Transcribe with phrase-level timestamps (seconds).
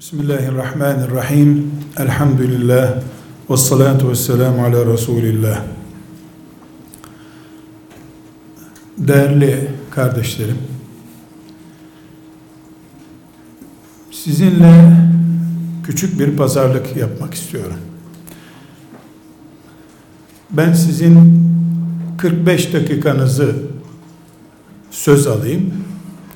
[0.00, 1.72] Bismillahirrahmanirrahim.
[1.96, 3.02] Elhamdülillah.
[3.50, 5.62] Ve salatu ve selamu ala Resulillah.
[8.98, 10.58] Değerli kardeşlerim,
[14.10, 14.96] sizinle
[15.86, 17.78] küçük bir pazarlık yapmak istiyorum.
[20.50, 21.42] Ben sizin
[22.18, 23.54] 45 dakikanızı
[24.90, 25.74] söz alayım.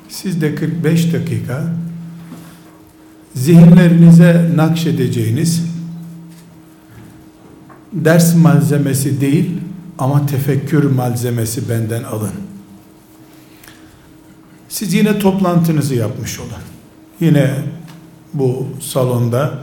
[0.08, 1.64] Siz de 45 dakika
[3.34, 5.64] zihinlerinize nakşedeceğiniz
[7.92, 9.50] ders malzemesi değil
[9.98, 12.32] ama tefekkür malzemesi benden alın.
[14.68, 16.50] Siz yine toplantınızı yapmış olun.
[17.20, 17.54] Yine
[18.34, 19.58] bu salonda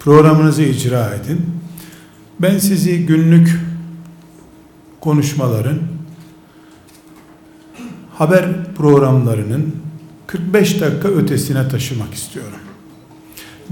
[0.00, 1.40] programınızı icra edin.
[2.40, 3.60] Ben sizi günlük
[5.00, 5.78] konuşmaların,
[8.14, 9.76] haber programlarının
[10.26, 12.61] 45 dakika ötesine taşımak istiyorum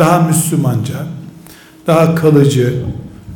[0.00, 1.06] daha Müslümanca,
[1.86, 2.84] daha kalıcı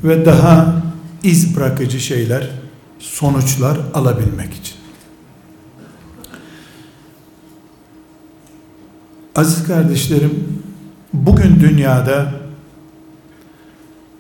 [0.04, 0.82] ve daha
[1.22, 2.50] iz bırakıcı şeyler,
[2.98, 4.76] sonuçlar alabilmek için.
[9.36, 10.62] Aziz kardeşlerim,
[11.12, 12.32] bugün dünyada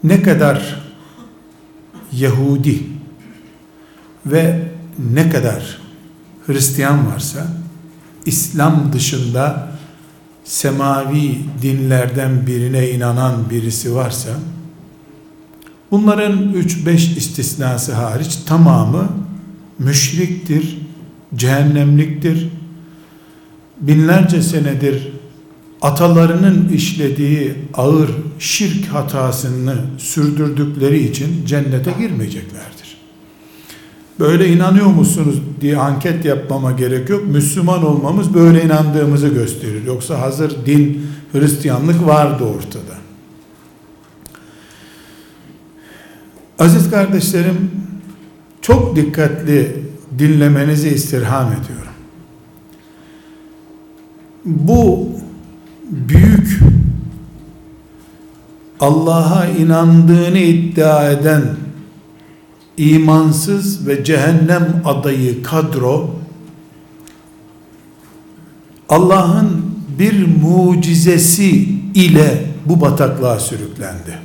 [0.04, 0.82] ne kadar
[2.12, 2.86] Yahudi
[4.26, 4.68] ve
[5.14, 5.78] ne kadar
[6.46, 7.46] Hristiyan varsa
[8.26, 9.73] İslam dışında
[10.44, 14.30] semavi dinlerden birine inanan birisi varsa
[15.90, 19.08] bunların 3-5 istisnası hariç tamamı
[19.78, 20.78] müşriktir,
[21.34, 22.48] cehennemliktir.
[23.80, 25.12] Binlerce senedir
[25.82, 32.83] atalarının işlediği ağır şirk hatasını sürdürdükleri için cennete girmeyeceklerdir.
[34.20, 37.26] Böyle inanıyor musunuz diye anket yapmama gerek yok.
[37.26, 39.84] Müslüman olmamız böyle inandığımızı gösterir.
[39.84, 42.94] Yoksa hazır din, Hristiyanlık vardı ortada.
[46.58, 47.70] Aziz kardeşlerim,
[48.62, 49.84] çok dikkatli
[50.18, 51.92] dinlemenizi istirham ediyorum.
[54.44, 55.08] Bu
[55.90, 56.60] büyük
[58.80, 61.42] Allah'a inandığını iddia eden
[62.76, 66.10] imansız ve cehennem adayı kadro
[68.88, 69.64] Allah'ın
[69.98, 74.18] bir mucizesi ile bu bataklığa sürüklendi.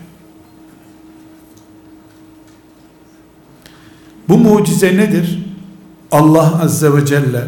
[4.30, 5.46] Bu mucize nedir?
[6.12, 7.44] Allah Azze ve Celle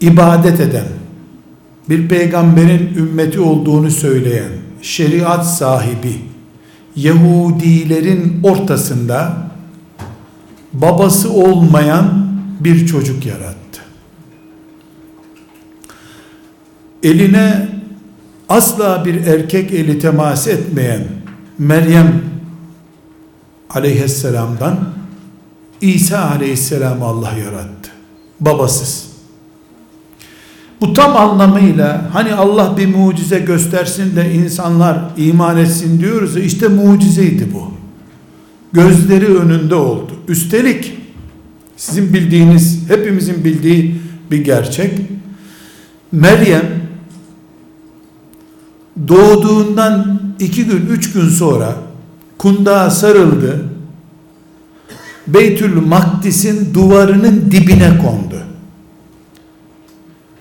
[0.00, 0.86] ibadet eden,
[1.88, 4.50] bir peygamberin ümmeti olduğunu söyleyen,
[4.82, 6.20] şeriat sahibi,
[6.96, 9.36] Yahudilerin ortasında
[10.74, 12.26] babası olmayan
[12.60, 13.80] bir çocuk yarattı.
[17.02, 17.68] Eline
[18.48, 21.04] asla bir erkek eli temas etmeyen
[21.58, 22.22] Meryem
[23.70, 24.78] aleyhisselamdan
[25.80, 27.90] İsa aleyhisselamı Allah yarattı.
[28.40, 29.06] Babasız.
[30.80, 36.68] Bu tam anlamıyla hani Allah bir mucize göstersin de insanlar iman etsin diyoruz ya işte
[36.68, 37.83] mucizeydi bu
[38.74, 40.12] gözleri önünde oldu.
[40.28, 40.98] Üstelik
[41.76, 45.00] sizin bildiğiniz, hepimizin bildiği bir gerçek.
[46.12, 46.66] Meryem
[49.08, 51.76] doğduğundan iki gün, üç gün sonra
[52.38, 53.64] kundağa sarıldı.
[55.26, 58.42] Beytül Makdis'in duvarının dibine kondu.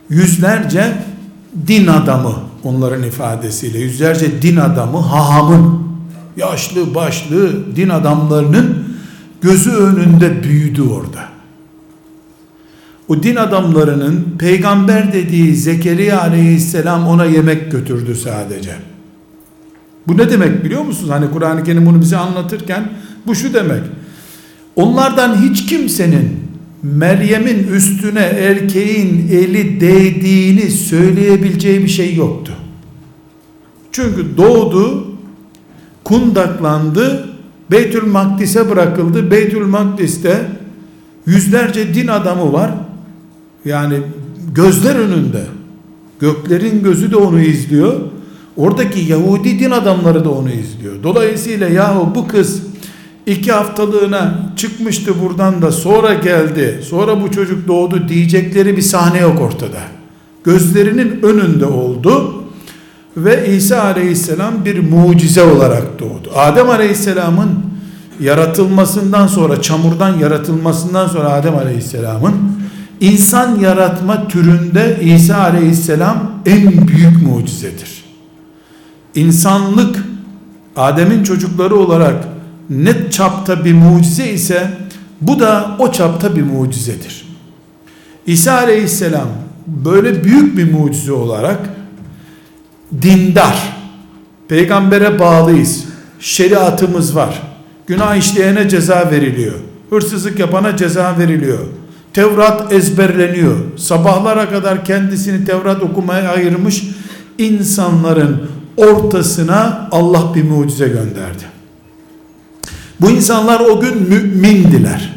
[0.09, 0.93] Yüzlerce
[1.67, 2.33] din adamı
[2.63, 5.82] onların ifadesiyle yüzlerce din adamı hahamın
[6.37, 8.83] yaşlı başlı din adamlarının
[9.41, 11.33] gözü önünde büyüdü orada.
[13.07, 18.75] O din adamlarının peygamber dediği Zekeriya aleyhisselam ona yemek götürdü sadece.
[20.07, 21.11] Bu ne demek biliyor musunuz?
[21.11, 22.89] Hani Kur'an-ı Kerim bunu bize anlatırken
[23.27, 23.83] bu şu demek.
[24.75, 26.39] Onlardan hiç kimsenin
[26.83, 32.53] Meryem'in üstüne erkeğin eli değdiğini söyleyebileceği bir şey yoktu.
[33.91, 35.02] Çünkü doğdu,
[36.03, 37.29] kundaklandı,
[37.71, 39.31] Beytül Makdis'e bırakıldı.
[39.31, 40.47] Beytül Makdis'te
[41.25, 42.71] yüzlerce din adamı var.
[43.65, 43.95] Yani
[44.55, 45.43] gözler önünde.
[46.19, 47.93] Göklerin gözü de onu izliyor.
[48.57, 51.03] Oradaki Yahudi din adamları da onu izliyor.
[51.03, 52.61] Dolayısıyla yahu bu kız
[53.25, 56.79] iki haftalığına çıkmıştı buradan da sonra geldi.
[56.89, 59.79] Sonra bu çocuk doğdu diyecekleri bir sahne yok ortada.
[60.43, 62.42] Gözlerinin önünde oldu
[63.17, 66.31] ve İsa aleyhisselam bir mucize olarak doğdu.
[66.35, 67.49] Adem aleyhisselamın
[68.19, 72.33] yaratılmasından sonra çamurdan yaratılmasından sonra Adem aleyhisselamın
[72.99, 78.03] insan yaratma türünde İsa aleyhisselam en büyük mucizedir.
[79.15, 80.05] insanlık
[80.75, 82.27] Adem'in çocukları olarak
[82.69, 84.67] net çapta bir mucize ise
[85.21, 87.25] bu da o çapta bir mucizedir.
[88.25, 89.27] İsa aleyhisselam
[89.67, 91.59] böyle büyük bir mucize olarak
[93.01, 93.73] dindar,
[94.47, 95.83] peygambere bağlıyız,
[96.19, 97.41] şeriatımız var,
[97.87, 99.55] günah işleyene ceza veriliyor,
[99.89, 101.59] hırsızlık yapana ceza veriliyor,
[102.13, 106.83] Tevrat ezberleniyor, sabahlara kadar kendisini Tevrat okumaya ayırmış
[107.37, 111.43] insanların ortasına Allah bir mucize gönderdi.
[113.01, 115.13] Bu insanlar o gün mümindiler.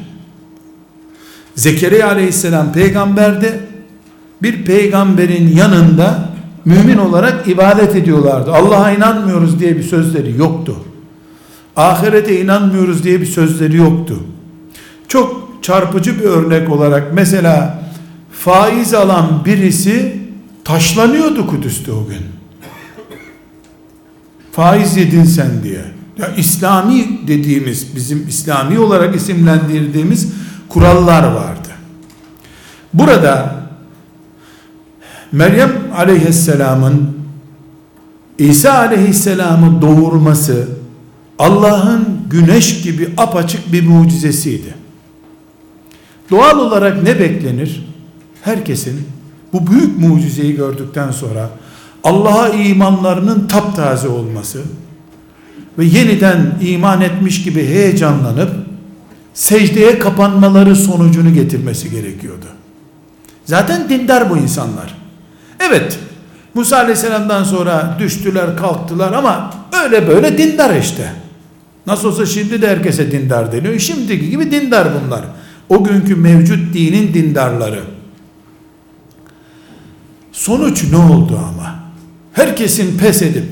[1.54, 3.60] Zekeriya aleyhisselam peygamberdi.
[4.42, 6.25] Bir peygamberin yanında
[6.66, 8.52] mümin olarak ibadet ediyorlardı.
[8.52, 10.76] Allah'a inanmıyoruz diye bir sözleri yoktu.
[11.76, 14.20] Ahirete inanmıyoruz diye bir sözleri yoktu.
[15.08, 17.82] Çok çarpıcı bir örnek olarak mesela
[18.32, 20.16] faiz alan birisi
[20.64, 22.26] taşlanıyordu Kudüs'te o gün.
[24.52, 25.84] Faiz yedin sen diye.
[26.18, 30.32] Ya İslami dediğimiz bizim İslami olarak isimlendirdiğimiz
[30.68, 31.68] kurallar vardı.
[32.94, 33.65] Burada
[35.32, 37.16] Meryem aleyhisselamın
[38.38, 40.68] İsa aleyhisselamı doğurması
[41.38, 44.74] Allah'ın güneş gibi apaçık bir mucizesiydi.
[46.30, 47.86] Doğal olarak ne beklenir?
[48.42, 49.06] Herkesin
[49.52, 51.50] bu büyük mucizeyi gördükten sonra
[52.04, 54.62] Allah'a imanlarının taptaze olması
[55.78, 58.50] ve yeniden iman etmiş gibi heyecanlanıp
[59.34, 62.46] secdeye kapanmaları sonucunu getirmesi gerekiyordu.
[63.44, 65.05] Zaten dindar bu insanlar.
[65.60, 65.98] Evet,
[66.54, 69.54] Musa Aleyhisselam'dan sonra düştüler, kalktılar ama
[69.84, 71.12] öyle böyle dindar işte.
[71.86, 73.78] Nasıl olsa şimdi de herkese dindar deniyor.
[73.78, 75.24] Şimdiki gibi dindar bunlar.
[75.68, 77.80] O günkü mevcut dinin dindarları.
[80.32, 81.74] Sonuç ne oldu ama?
[82.32, 83.44] Herkesin pes edip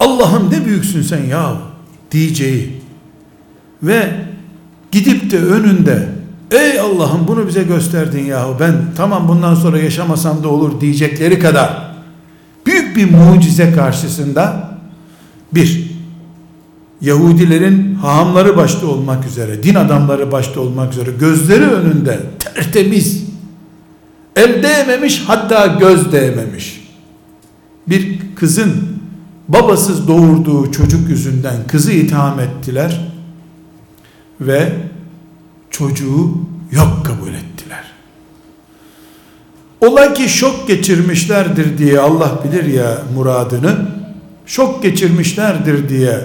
[0.00, 1.56] Allah'ım ne büyüksün sen ya
[2.10, 2.80] diyeceği
[3.82, 4.10] ve
[4.92, 6.08] gidip de önünde
[6.52, 8.56] ey Allah'ım bunu bize gösterdin yahu.
[8.60, 11.94] Ben tamam bundan sonra yaşamasam da olur diyecekleri kadar
[12.66, 14.70] büyük bir mucize karşısında
[15.54, 15.92] bir
[17.00, 23.24] Yahudilerin hahamları başta olmak üzere din adamları başta olmak üzere gözleri önünde tertemiz
[24.36, 26.88] el değmemiş hatta göz değmemiş
[27.88, 28.72] bir kızın
[29.48, 33.12] babasız doğurduğu çocuk yüzünden kızı itham ettiler
[34.40, 34.72] ve
[35.82, 36.30] çocuğu
[36.72, 37.84] yok kabul ettiler.
[39.80, 43.76] Ola ki şok geçirmişlerdir diye Allah bilir ya muradını
[44.46, 46.20] şok geçirmişlerdir diye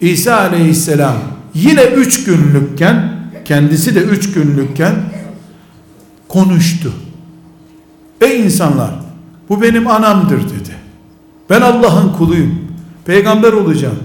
[0.00, 1.16] İsa aleyhisselam
[1.54, 3.12] yine üç günlükken
[3.44, 4.94] kendisi de üç günlükken
[6.28, 6.92] konuştu.
[8.20, 8.90] Ey insanlar
[9.48, 10.74] bu benim anamdır dedi.
[11.50, 12.58] Ben Allah'ın kuluyum.
[13.04, 13.98] Peygamber olacağım.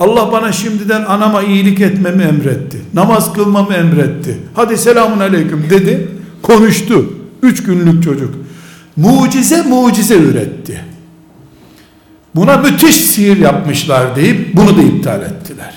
[0.00, 2.78] Allah bana şimdiden anama iyilik etmemi emretti.
[2.94, 4.38] Namaz kılmamı emretti.
[4.54, 6.08] Hadi selamun aleyküm dedi.
[6.42, 7.12] Konuştu.
[7.42, 8.34] Üç günlük çocuk.
[8.96, 10.84] Mucize mucize üretti.
[12.34, 15.74] Buna müthiş sihir yapmışlar deyip bunu da iptal ettiler.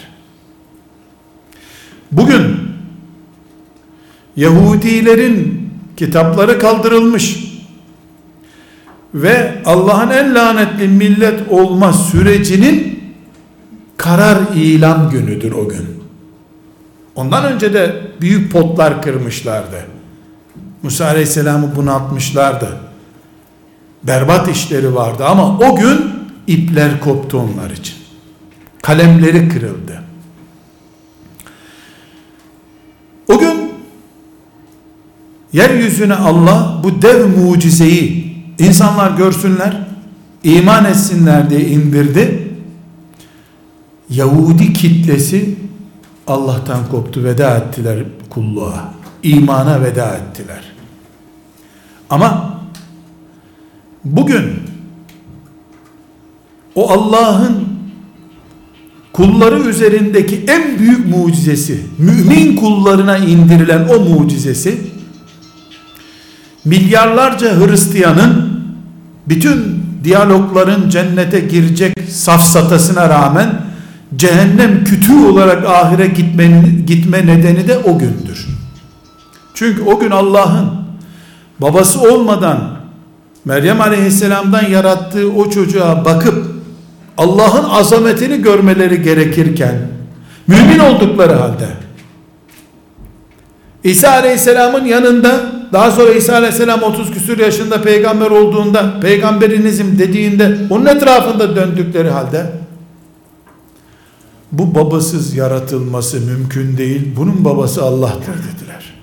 [2.12, 2.58] Bugün
[4.36, 7.54] Yahudilerin kitapları kaldırılmış
[9.14, 13.03] ve Allah'ın en lanetli millet olma sürecinin
[14.04, 16.04] karar ilan günüdür o gün.
[17.16, 19.86] Ondan önce de büyük potlar kırmışlardı.
[20.84, 22.78] Musa Aleyhisselam'ı bunaltmışlardı.
[24.04, 26.12] Berbat işleri vardı ama o gün
[26.48, 27.96] ipler koptu onlar için.
[28.82, 30.04] Kalemleri kırıldı.
[33.28, 33.72] O gün
[35.54, 39.88] yeryüzüne Allah bu dev mucizeyi insanlar görsünler,
[40.44, 42.43] iman etsinler diye indirdi.
[44.16, 45.56] Yahudi kitlesi
[46.28, 48.94] Allah'tan koptu, veda ettiler kulluğa.
[49.24, 50.62] imana veda ettiler.
[52.10, 52.60] Ama
[54.06, 54.44] bugün
[56.76, 57.68] o Allah'ın
[59.14, 64.82] kulları üzerindeki en büyük mucizesi, mümin kullarına indirilen o mucizesi
[66.66, 68.64] milyarlarca Hristiyanın
[69.30, 73.73] bütün diyalogların cennete girecek safsatasına rağmen
[74.16, 78.48] cehennem kütüğü olarak ahire gitmenin, gitme nedeni de o gündür.
[79.54, 80.70] Çünkü o gün Allah'ın
[81.60, 82.74] babası olmadan
[83.46, 86.46] Meryem aleyhisselamdan yarattığı o çocuğa bakıp
[87.18, 89.76] Allah'ın azametini görmeleri gerekirken
[90.48, 91.68] mümin oldukları halde
[93.84, 95.42] İsa aleyhisselamın yanında
[95.74, 102.46] daha sonra İsa Aleyhisselam 30 küsur yaşında peygamber olduğunda peygamberinizim dediğinde onun etrafında döndükleri halde
[104.54, 107.08] bu babasız yaratılması mümkün değil.
[107.18, 108.94] Bunun babası Allah'tır dediler.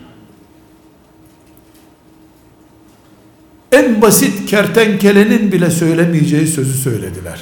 [3.72, 7.40] En basit kertenkelenin bile söylemeyeceği sözü söylediler.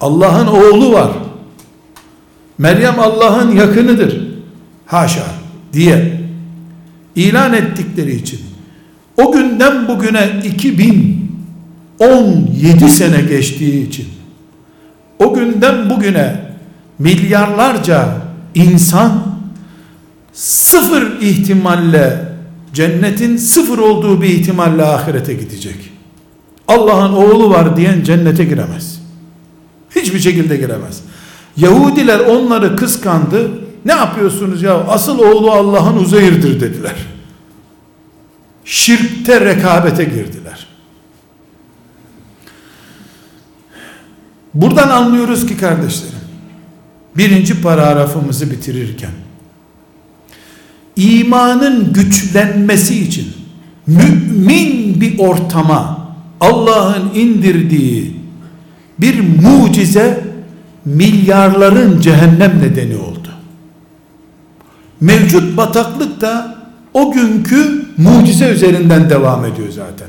[0.00, 1.10] Allah'ın oğlu var.
[2.58, 4.30] Meryem Allah'ın yakınıdır.
[4.86, 5.26] Haşa
[5.72, 6.20] diye
[7.16, 8.40] ilan ettikleri için
[9.16, 14.08] o günden bugüne 2017 sene geçtiği için
[15.18, 16.49] o günden bugüne
[17.00, 18.08] milyarlarca
[18.54, 19.22] insan
[20.32, 22.28] sıfır ihtimalle
[22.74, 25.92] cennetin sıfır olduğu bir ihtimalle ahirete gidecek.
[26.68, 29.00] Allah'ın oğlu var diyen cennete giremez.
[29.96, 31.00] Hiçbir şekilde giremez.
[31.56, 33.50] Yahudiler onları kıskandı.
[33.84, 34.74] Ne yapıyorsunuz ya?
[34.74, 36.94] Asıl oğlu Allah'ın Uzeyr'dir dediler.
[38.64, 40.66] Şirkte rekabete girdiler.
[44.54, 46.19] Buradan anlıyoruz ki kardeşlerim,
[47.16, 49.10] birinci paragrafımızı bitirirken,
[50.96, 53.32] imanın güçlenmesi için,
[53.86, 58.16] mümin bir ortama, Allah'ın indirdiği
[58.98, 60.24] bir mucize,
[60.84, 63.28] milyarların cehennem nedeni oldu.
[65.00, 66.58] Mevcut bataklık da
[66.94, 70.08] o günkü mucize üzerinden devam ediyor zaten.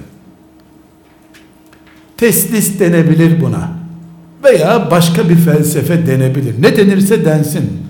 [2.17, 3.80] Teslis denebilir buna
[4.43, 6.61] veya başka bir felsefe denebilir.
[6.61, 7.81] Ne denirse densin.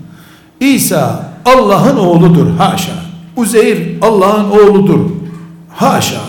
[0.60, 2.46] İsa Allah'ın oğludur.
[2.58, 2.92] Haşa.
[3.36, 5.10] Uzeyr Allah'ın oğludur.
[5.68, 6.20] Haşa.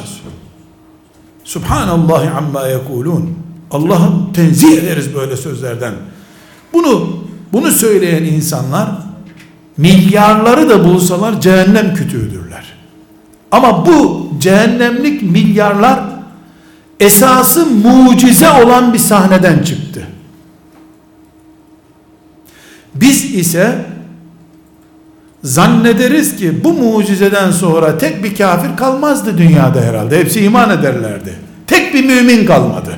[1.44, 3.30] Subhanallahi amma yekulun.
[3.72, 5.94] Allah'ın tenzih ederiz böyle sözlerden.
[6.74, 7.18] Bunu
[7.54, 8.90] bunu söyleyen insanlar
[9.78, 12.74] milyarları da bulsalar cehennem kütüğüdürler.
[13.52, 16.00] Ama bu cehennemlik milyarlar
[17.04, 20.08] esası mucize olan bir sahneden çıktı.
[22.96, 23.86] Biz ise
[25.44, 30.20] zannederiz ki bu mucizeden sonra tek bir kafir kalmazdı dünyada herhalde.
[30.20, 31.36] Hepsi iman ederlerdi.
[31.68, 32.96] Tek bir mümin kalmadı.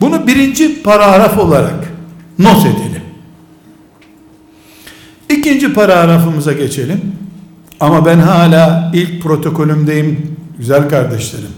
[0.00, 1.92] Bunu birinci paragraf olarak
[2.38, 3.02] not edelim.
[5.30, 7.25] İkinci paragrafımıza geçelim.
[7.80, 11.50] Ama ben hala ilk protokolümdeyim güzel kardeşlerim.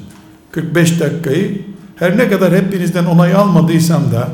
[0.50, 1.60] 45 dakikayı
[1.96, 4.28] her ne kadar hepinizden onay almadıysam da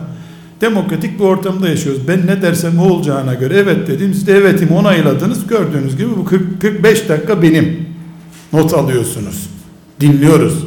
[0.61, 2.09] demokratik bir ortamda yaşıyoruz.
[2.09, 4.14] Ben ne dersem o olacağına göre evet dedim.
[4.14, 5.47] Siz de evetimi onayladınız.
[5.47, 7.88] Gördüğünüz gibi bu 40, 45 dakika benim.
[8.53, 9.50] Not alıyorsunuz.
[10.00, 10.64] Dinliyoruz.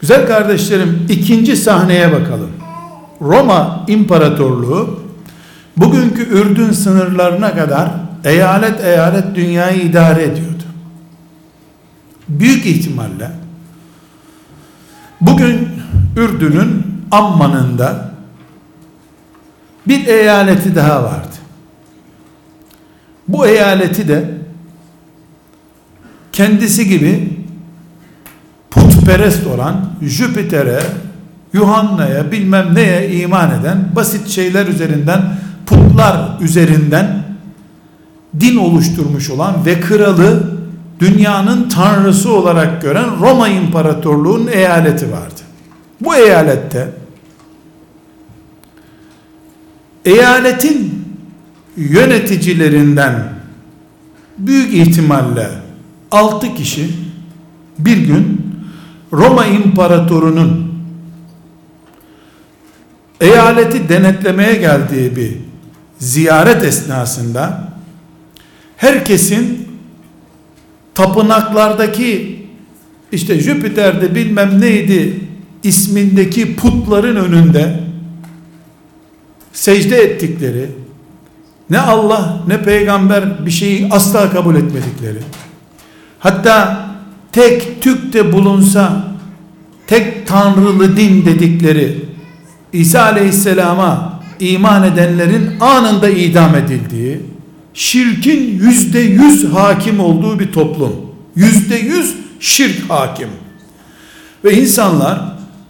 [0.00, 2.50] Güzel kardeşlerim ikinci sahneye bakalım.
[3.22, 5.00] Roma İmparatorluğu
[5.76, 7.90] bugünkü Ürdün sınırlarına kadar
[8.24, 10.62] eyalet eyalet dünyayı idare ediyordu.
[12.28, 13.30] Büyük ihtimalle
[15.20, 15.68] bugün
[16.16, 18.10] Ürdün'ün Amman'ında
[19.88, 21.36] bir eyaleti daha vardı.
[23.28, 24.30] Bu eyaleti de
[26.32, 27.40] kendisi gibi
[28.70, 30.82] putperest olan Jüpiter'e,
[31.52, 35.22] Yuhanna'ya bilmem neye iman eden basit şeyler üzerinden
[35.66, 37.29] putlar üzerinden
[38.40, 40.60] din oluşturmuş olan ve kralı
[41.00, 45.40] dünyanın tanrısı olarak gören Roma İmparatorluğu'nun eyaleti vardı.
[46.00, 46.88] Bu eyalette
[50.04, 51.04] eyaletin
[51.76, 53.32] yöneticilerinden
[54.38, 55.50] büyük ihtimalle
[56.10, 56.90] 6 kişi
[57.78, 58.50] bir gün
[59.12, 60.74] Roma İmparatoru'nun
[63.20, 65.36] eyaleti denetlemeye geldiği bir
[65.98, 67.69] ziyaret esnasında
[68.80, 69.68] herkesin
[70.94, 72.40] tapınaklardaki
[73.12, 75.20] işte Jüpiter'de bilmem neydi
[75.62, 77.80] ismindeki putların önünde
[79.52, 80.66] secde ettikleri
[81.70, 85.18] ne Allah ne peygamber bir şeyi asla kabul etmedikleri
[86.18, 86.86] hatta
[87.32, 89.04] tek tük de bulunsa
[89.86, 92.04] tek tanrılı din dedikleri
[92.72, 97.20] İsa aleyhisselama iman edenlerin anında idam edildiği
[97.74, 100.92] şirkin yüzde yüz hakim olduğu bir toplum.
[101.36, 103.28] Yüzde yüz şirk hakim.
[104.44, 105.20] Ve insanlar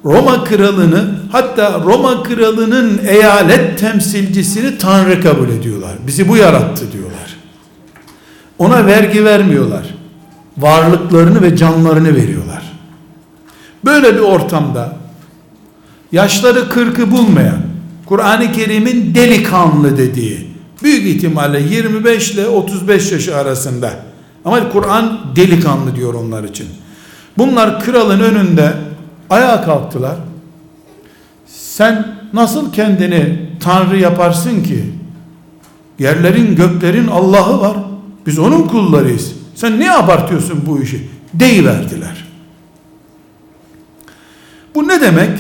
[0.05, 5.93] Roma kralını hatta Roma kralının eyalet temsilcisini tanrı kabul ediyorlar.
[6.07, 7.37] Bizi bu yarattı diyorlar.
[8.59, 9.95] Ona vergi vermiyorlar.
[10.59, 12.63] Varlıklarını ve canlarını veriyorlar.
[13.85, 14.97] Böyle bir ortamda
[16.13, 17.59] yaşları kırkı bulmayan,
[18.07, 20.50] Kur'an-ı Kerim'in delikanlı dediği,
[20.83, 23.93] Büyük ihtimalle 25 ile 35 yaş arasında.
[24.45, 26.67] Ama Kur'an delikanlı diyor onlar için.
[27.39, 28.73] Bunlar kralın önünde
[29.31, 30.17] ayağa kalktılar.
[31.47, 34.85] Sen nasıl kendini tanrı yaparsın ki?
[35.99, 37.77] Yerlerin göklerin Allah'ı var.
[38.27, 39.33] Biz onun kullarıyız.
[39.55, 41.09] Sen ne abartıyorsun bu işi?
[41.35, 42.25] Deyiverdiler.
[44.75, 45.39] Bu ne demek?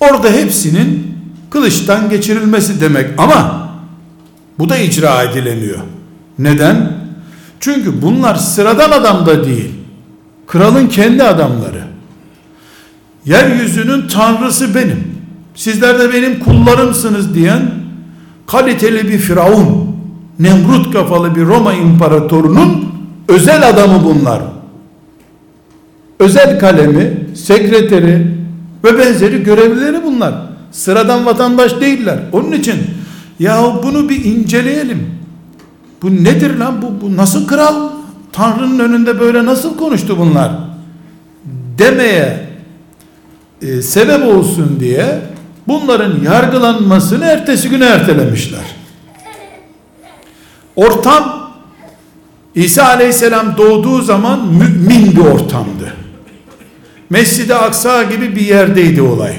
[0.00, 1.18] Orada hepsinin
[1.50, 3.61] kılıçtan geçirilmesi demek ama
[4.58, 5.78] bu da icra edilemiyor.
[6.38, 6.92] Neden?
[7.60, 9.70] Çünkü bunlar sıradan adam da değil.
[10.46, 11.84] Kralın kendi adamları.
[13.24, 15.12] Yeryüzünün tanrısı benim.
[15.54, 17.70] Sizler de benim kullarımsınız diyen
[18.46, 19.96] kaliteli bir firavun,
[20.38, 22.92] Nemrut kafalı bir Roma imparatorunun
[23.28, 24.42] özel adamı bunlar.
[26.18, 28.26] Özel kalemi, sekreteri
[28.84, 30.34] ve benzeri görevlileri bunlar.
[30.72, 32.18] Sıradan vatandaş değiller.
[32.32, 32.76] Onun için
[33.42, 35.10] ya bunu bir inceleyelim.
[36.02, 37.90] Bu nedir lan bu, bu nasıl kral?
[38.32, 40.52] Tanrı'nın önünde böyle nasıl konuştu bunlar?
[41.78, 42.48] Demeye
[43.62, 45.20] e, sebep olsun diye
[45.68, 48.64] bunların yargılanmasını ertesi güne ertelemişler.
[50.76, 51.52] Ortam
[52.54, 55.94] İsa aleyhisselam doğduğu zaman mümin bir ortamdı.
[57.10, 59.36] Mescid-i Aksa gibi bir yerdeydi olay.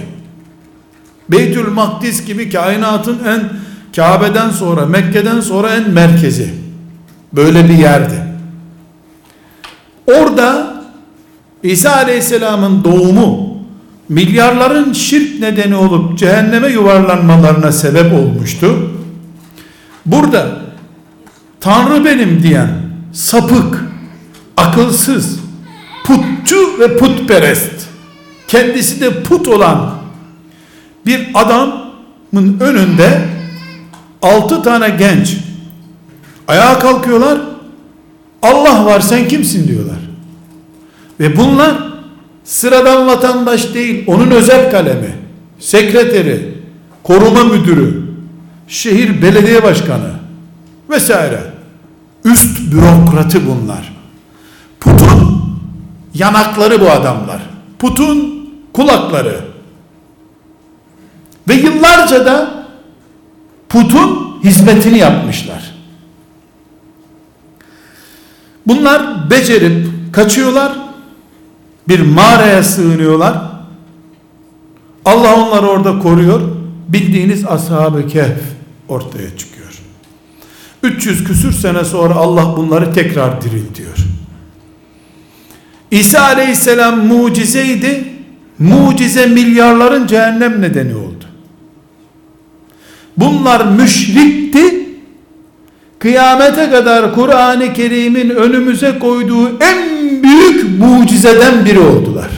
[1.29, 3.62] Beytül Makdis gibi kainatın en
[3.95, 6.53] Kabe'den sonra Mekke'den sonra en merkezi.
[7.33, 8.23] Böyle bir yerdi.
[10.07, 10.73] Orada
[11.63, 13.57] İsa Aleyhisselam'ın doğumu
[14.09, 18.89] milyarların şirk nedeni olup cehenneme yuvarlanmalarına sebep olmuştu.
[20.05, 20.47] Burada
[21.61, 22.69] Tanrı benim diyen
[23.13, 23.85] sapık,
[24.57, 25.39] akılsız,
[26.05, 27.87] putçu ve putperest,
[28.47, 29.91] kendisi de put olan
[31.05, 33.21] bir adamın önünde
[34.23, 35.37] altı tane genç
[36.47, 37.39] ayağa kalkıyorlar.
[38.41, 39.99] Allah var sen kimsin diyorlar.
[41.19, 41.75] Ve bunlar
[42.43, 45.15] sıradan vatandaş değil, onun özel kalemi,
[45.59, 46.57] sekreteri,
[47.03, 48.03] koruma müdürü,
[48.67, 50.11] şehir belediye başkanı
[50.89, 51.41] vesaire.
[52.25, 53.93] Üst bürokratı bunlar.
[54.79, 55.43] Putun
[56.13, 57.41] yanakları bu adamlar.
[57.79, 59.41] Putun kulakları.
[61.49, 62.62] Ve yıllarca da
[63.73, 65.73] putun hizmetini yapmışlar.
[68.67, 70.77] Bunlar becerip kaçıyorlar.
[71.87, 73.41] Bir mağaraya sığınıyorlar.
[75.05, 76.41] Allah onları orada koruyor.
[76.87, 78.41] Bildiğiniz ashab-ı kehf
[78.87, 79.79] ortaya çıkıyor.
[80.83, 83.97] 300 küsür sene sonra Allah bunları tekrar diriltiyor.
[85.91, 88.13] İsa aleyhisselam mucizeydi.
[88.59, 91.12] Mucize milyarların cehennem nedeni oldu.
[93.17, 94.89] Bunlar müşrikti.
[95.99, 99.79] Kıyamete kadar Kur'an-ı Kerim'in önümüze koyduğu en
[100.23, 102.29] büyük mucizeden biri oldular.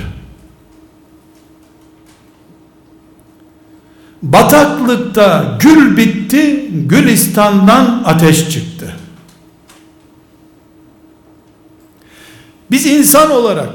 [4.21, 8.95] Bataklıkta gül bitti, Gülistan'dan ateş çıktı.
[12.71, 13.69] Biz insan olarak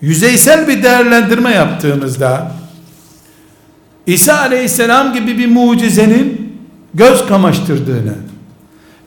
[0.00, 2.52] yüzeysel bir değerlendirme yaptığımızda
[4.06, 6.52] İsa aleyhisselam gibi bir mucizenin
[6.94, 8.14] göz kamaştırdığını,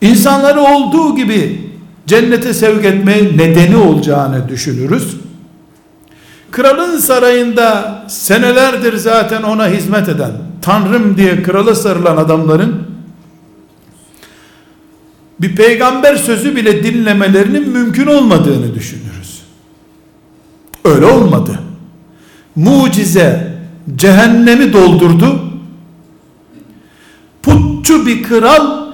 [0.02, 1.70] insanları olduğu gibi
[2.08, 5.16] cennete sevk etme nedeni olacağını düşünürüz.
[6.52, 10.32] Kralın sarayında senelerdir zaten ona hizmet eden,
[10.62, 12.90] Tanrım diye krala sarılan adamların
[15.42, 19.42] bir peygamber sözü bile dinlemelerinin mümkün olmadığını düşünürüz.
[20.86, 21.60] Öyle olmadı.
[22.56, 23.49] Mucize
[23.96, 25.44] cehennemi doldurdu.
[27.44, 28.90] Putçu bir kral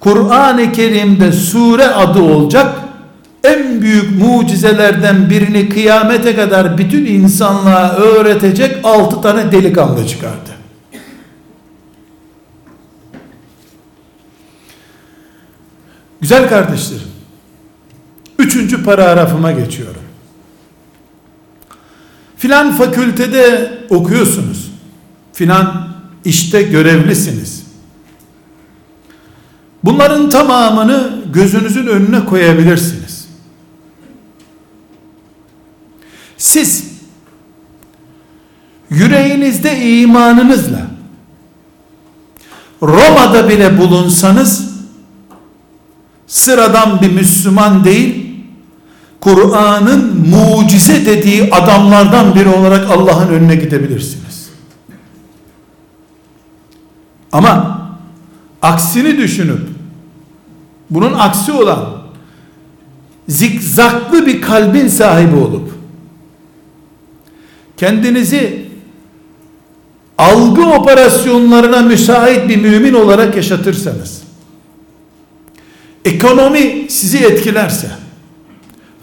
[0.00, 2.80] Kur'an-ı Kerim'de sure adı olacak
[3.44, 10.50] en büyük mucizelerden birini kıyamete kadar bütün insanlığa öğretecek altı tane delikanlı çıkardı.
[16.20, 17.08] Güzel kardeşlerim,
[18.38, 20.02] üçüncü paragrafıma geçiyorum.
[22.40, 24.70] Filan fakültede okuyorsunuz.
[25.32, 25.88] Filan
[26.24, 27.66] işte görevlisiniz.
[29.84, 33.28] Bunların tamamını gözünüzün önüne koyabilirsiniz.
[36.36, 36.84] Siz
[38.90, 40.86] yüreğinizde imanınızla
[42.82, 44.70] Roma'da bile bulunsanız
[46.26, 48.19] sıradan bir Müslüman değil
[49.20, 54.50] Kur'an'ın mucize dediği adamlardan biri olarak Allah'ın önüne gidebilirsiniz.
[57.32, 57.80] Ama
[58.62, 59.60] aksini düşünüp
[60.90, 62.00] bunun aksi olan
[63.28, 65.72] zikzaklı bir kalbin sahibi olup
[67.76, 68.66] kendinizi
[70.18, 74.22] algı operasyonlarına müsait bir mümin olarak yaşatırsanız
[76.04, 77.90] ekonomi sizi etkilerse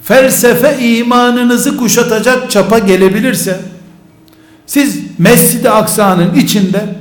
[0.07, 3.59] felsefe imanınızı kuşatacak çapa gelebilirse
[4.65, 6.95] siz Mescid-i Aksa'nın içinde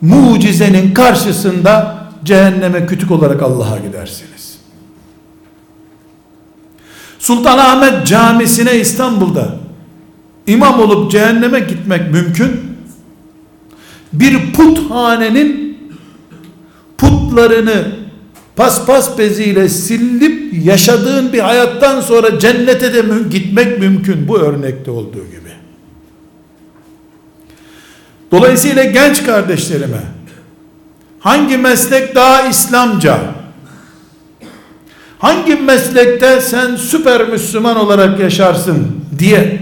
[0.00, 4.58] mucizenin karşısında cehenneme kütük olarak Allah'a gidersiniz.
[7.18, 9.56] Sultanahmet Camisi'ne İstanbul'da
[10.46, 12.60] imam olup cehenneme gitmek mümkün.
[14.12, 15.78] Bir puthanenin
[16.98, 17.99] putlarını
[18.60, 25.50] paspas beziyle silip yaşadığın bir hayattan sonra cennete de gitmek mümkün bu örnekte olduğu gibi.
[28.30, 30.00] Dolayısıyla genç kardeşlerime
[31.20, 33.18] hangi meslek daha İslamca?
[35.18, 38.86] Hangi meslekte sen süper Müslüman olarak yaşarsın
[39.18, 39.60] diye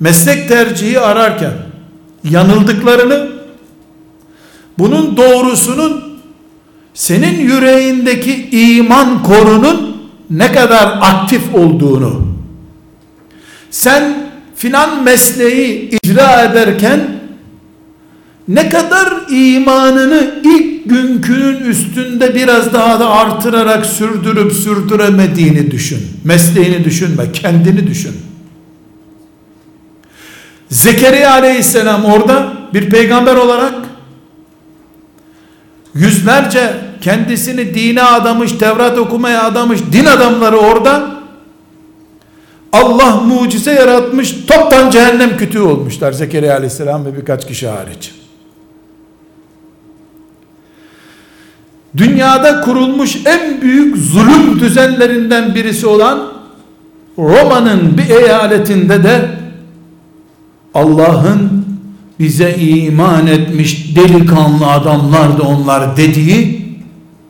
[0.00, 1.52] meslek tercihi ararken
[2.30, 3.28] yanıldıklarını
[4.78, 6.11] bunun doğrusunun
[6.94, 9.96] senin yüreğindeki iman korunun
[10.30, 12.26] ne kadar aktif olduğunu
[13.70, 14.14] sen
[14.56, 17.00] filan mesleği icra ederken
[18.48, 25.98] ne kadar imanını ilk günkünün üstünde biraz daha da artırarak sürdürüp sürdüremediğini düşün.
[26.24, 28.12] Mesleğini düşünme, kendini düşün.
[30.68, 33.74] Zekeriya aleyhisselam orada bir peygamber olarak
[35.94, 41.10] yüzlerce kendisini dine adamış, Tevrat okumaya adamış din adamları orada
[42.72, 48.12] Allah mucize yaratmış toptan cehennem kütüğü olmuşlar Zekeriya aleyhisselam ve birkaç kişi hariç.
[51.96, 56.32] dünyada kurulmuş en büyük zulüm düzenlerinden birisi olan
[57.18, 59.28] Roma'nın bir eyaletinde de
[60.74, 61.61] Allah'ın
[62.18, 66.62] bize iman etmiş delikanlı adamlar da onlar dediği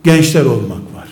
[0.03, 1.07] gençler olmak var.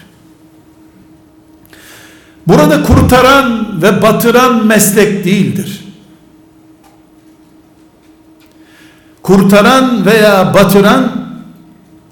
[2.48, 5.86] Burada kurtaran ve batıran meslek değildir.
[9.22, 11.26] Kurtaran veya batıran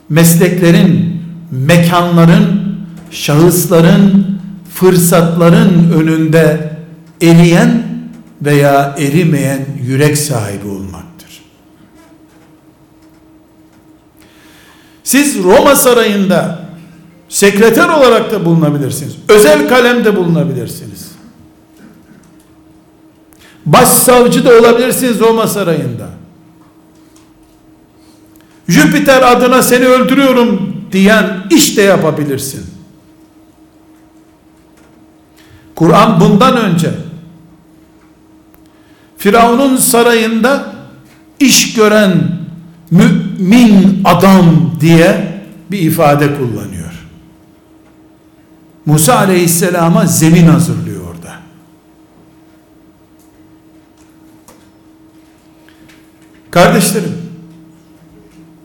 [0.09, 2.75] mesleklerin mekanların,
[3.11, 4.39] şahısların,
[4.73, 6.73] fırsatların önünde
[7.21, 7.83] eriyen
[8.41, 11.08] veya erimeyen yürek sahibi olmaktır.
[15.09, 16.59] Siz Roma sarayında
[17.29, 19.15] sekreter olarak da bulunabilirsiniz.
[19.29, 21.11] Özel kalemde bulunabilirsiniz.
[23.65, 26.09] Başsavcı da olabilirsiniz Roma sarayında.
[28.67, 32.65] Jüpiter adına seni öldürüyorum diyen iş de yapabilirsin.
[35.75, 36.91] Kur'an bundan önce
[39.17, 40.73] Firavun'un sarayında
[41.39, 42.38] iş gören
[42.91, 45.39] mümin adam diye
[45.71, 46.93] bir ifade kullanıyor.
[48.85, 51.35] Musa aleyhisselama zemin hazırlıyor orada.
[56.51, 57.17] Kardeşlerim,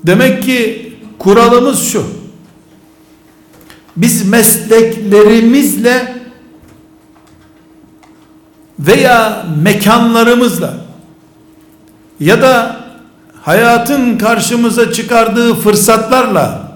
[0.06, 2.06] demek ki kuralımız şu.
[3.96, 6.14] Biz mesleklerimizle
[8.78, 10.74] veya mekanlarımızla
[12.20, 12.83] ya da
[13.44, 16.72] hayatın karşımıza çıkardığı fırsatlarla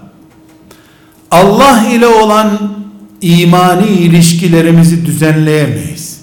[1.31, 2.49] Allah ile olan
[3.21, 6.21] imani ilişkilerimizi düzenleyemeyiz.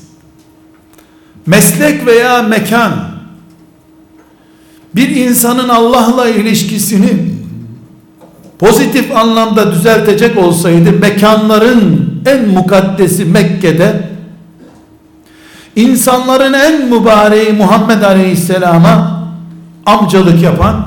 [1.46, 2.92] Meslek veya mekan
[4.94, 7.08] bir insanın Allah'la ilişkisini
[8.58, 14.08] pozitif anlamda düzeltecek olsaydı mekanların en mukaddesi Mekke'de
[15.76, 19.15] insanların en mübareği Muhammed Aleyhisselam'a
[19.86, 20.86] amcalık yapan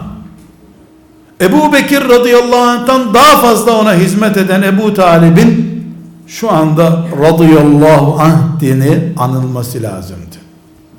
[1.42, 5.84] Ebu Bekir radıyallahu anh'tan daha fazla ona hizmet eden Ebu Talib'in
[6.28, 10.36] şu anda radıyallahu anh dini anılması lazımdı.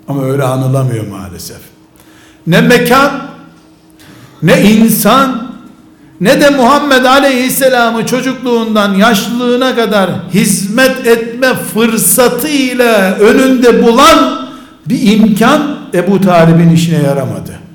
[0.09, 1.59] Ama öyle anılamıyor maalesef.
[2.47, 3.11] Ne mekan
[4.43, 5.51] ne insan
[6.21, 14.49] ne de Muhammed Aleyhisselam'ı çocukluğundan yaşlılığına kadar hizmet etme fırsatı ile önünde bulan
[14.87, 17.70] bir imkan Ebu Talib'in işine yaramadı.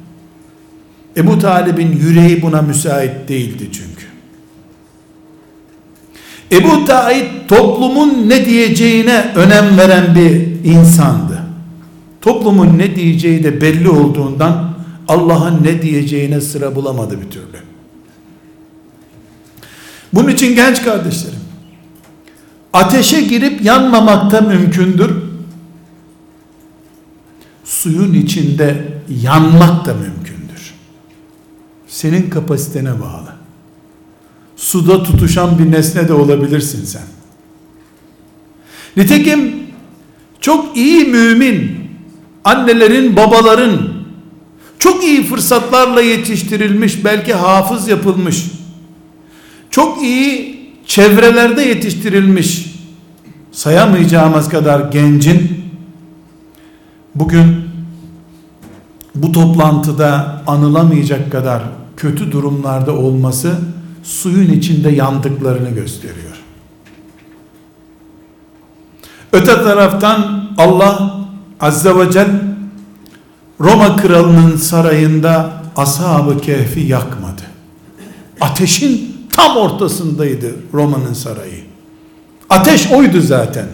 [1.18, 4.06] Ebu Talib'in yüreği buna müsait değildi çünkü.
[6.52, 11.44] Ebu Talib toplumun ne diyeceğine önem veren bir insandı.
[12.22, 14.76] Toplumun ne diyeceği de belli olduğundan
[15.08, 17.58] Allah'ın ne diyeceğine sıra bulamadı bir türlü.
[20.14, 21.40] Bunun için genç kardeşlerim,
[22.74, 25.12] ateşe girip yanmamak da mümkündür.
[27.64, 30.15] Suyun içinde yanmak da mümkündür.
[31.96, 33.36] Senin kapasitene bağlı.
[34.56, 37.02] Suda tutuşan bir nesne de olabilirsin sen.
[38.98, 39.54] Nitekim
[40.42, 41.90] çok iyi mümin
[42.44, 43.94] annelerin, babaların
[44.80, 48.46] çok iyi fırsatlarla yetiştirilmiş, belki hafız yapılmış,
[49.72, 52.76] çok iyi çevrelerde yetiştirilmiş,
[53.52, 55.62] sayamayacağımız kadar gencin
[57.16, 57.66] bugün
[59.16, 63.56] bu toplantıda anılamayacak kadar kötü durumlarda olması
[64.04, 66.36] suyun içinde yandıklarını gösteriyor.
[69.34, 71.16] Öte taraftan Allah
[71.60, 72.56] Azze ve Celle
[73.60, 77.42] Roma kralının sarayında ashab-ı kehfi yakmadı.
[78.42, 81.64] Ateşin tam ortasındaydı Roma'nın sarayı.
[82.50, 83.66] Ateş oydu zaten.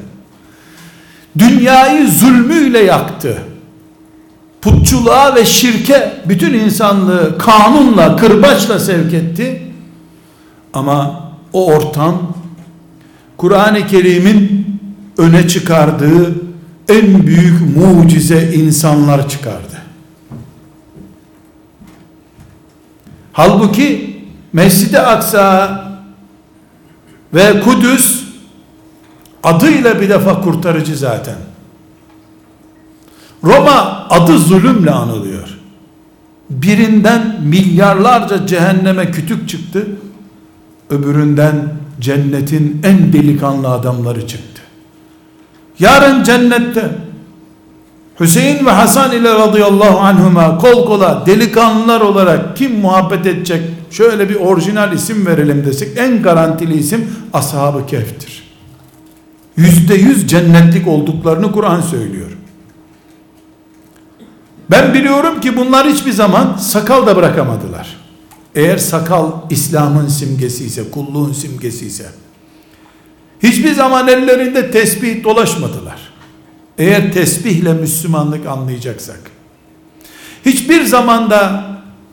[1.40, 3.38] Dünyayı zulmüyle yaktı.
[4.62, 9.62] Putçuluğa ve şirke bütün insanlığı kanunla, kırbaçla sevk etti.
[10.74, 12.38] Ama o ortam
[13.38, 14.66] Kur'an-ı Kerim'in
[15.18, 16.36] öne çıkardığı
[16.90, 19.82] en büyük mucize insanlar çıkardı.
[23.34, 24.18] Halbuki
[24.54, 25.82] Mescid-i Aksa
[27.34, 28.24] ve Kudüs
[29.44, 31.36] adıyla bir defa kurtarıcı zaten.
[33.44, 35.58] Roma adı zulümle anılıyor.
[36.50, 39.88] Birinden milyarlarca cehenneme kütük çıktı.
[40.90, 41.56] Öbüründen
[42.00, 44.62] cennetin en delikanlı adamları çıktı.
[45.80, 46.92] Yarın cennette
[48.20, 54.36] Hüseyin ve Hasan ile radıyallahu anhuma kol kola delikanlılar olarak kim muhabbet edecek şöyle bir
[54.36, 58.44] orijinal isim verelim desek en garantili isim ashab-ı kehftir.
[59.58, 62.30] Yüzde yüz cennetlik olduklarını Kur'an söylüyor.
[64.72, 67.98] Ben biliyorum ki bunlar hiçbir zaman sakal da bırakamadılar.
[68.56, 72.06] Eğer sakal İslam'ın simgesi ise, kulluğun simgesi ise,
[73.44, 76.12] hiçbir zaman ellerinde tesbih dolaşmadılar.
[76.78, 79.20] Eğer tesbihle Müslümanlık anlayacaksak,
[80.46, 81.66] hiçbir zamanda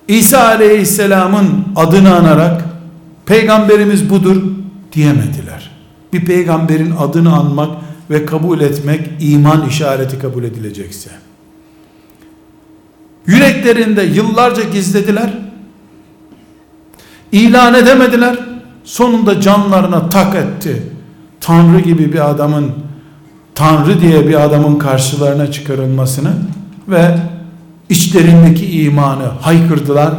[0.09, 2.65] İsa Aleyhisselam'ın adını anarak,
[3.27, 4.43] peygamberimiz budur
[4.93, 5.71] diyemediler.
[6.13, 7.71] Bir peygamberin adını anmak
[8.11, 11.11] ve kabul etmek iman işareti kabul edilecekse.
[13.29, 15.31] Yüreklerinde yıllarca gizlediler.
[17.33, 18.39] İlan edemediler.
[18.85, 20.93] Sonunda canlarına tak etti.
[21.41, 22.73] Tanrı gibi bir adamın
[23.55, 26.33] Tanrı diye bir adamın karşılarına çıkarılmasını
[26.89, 27.19] ve
[27.89, 30.15] içlerindeki imanı haykırdılar.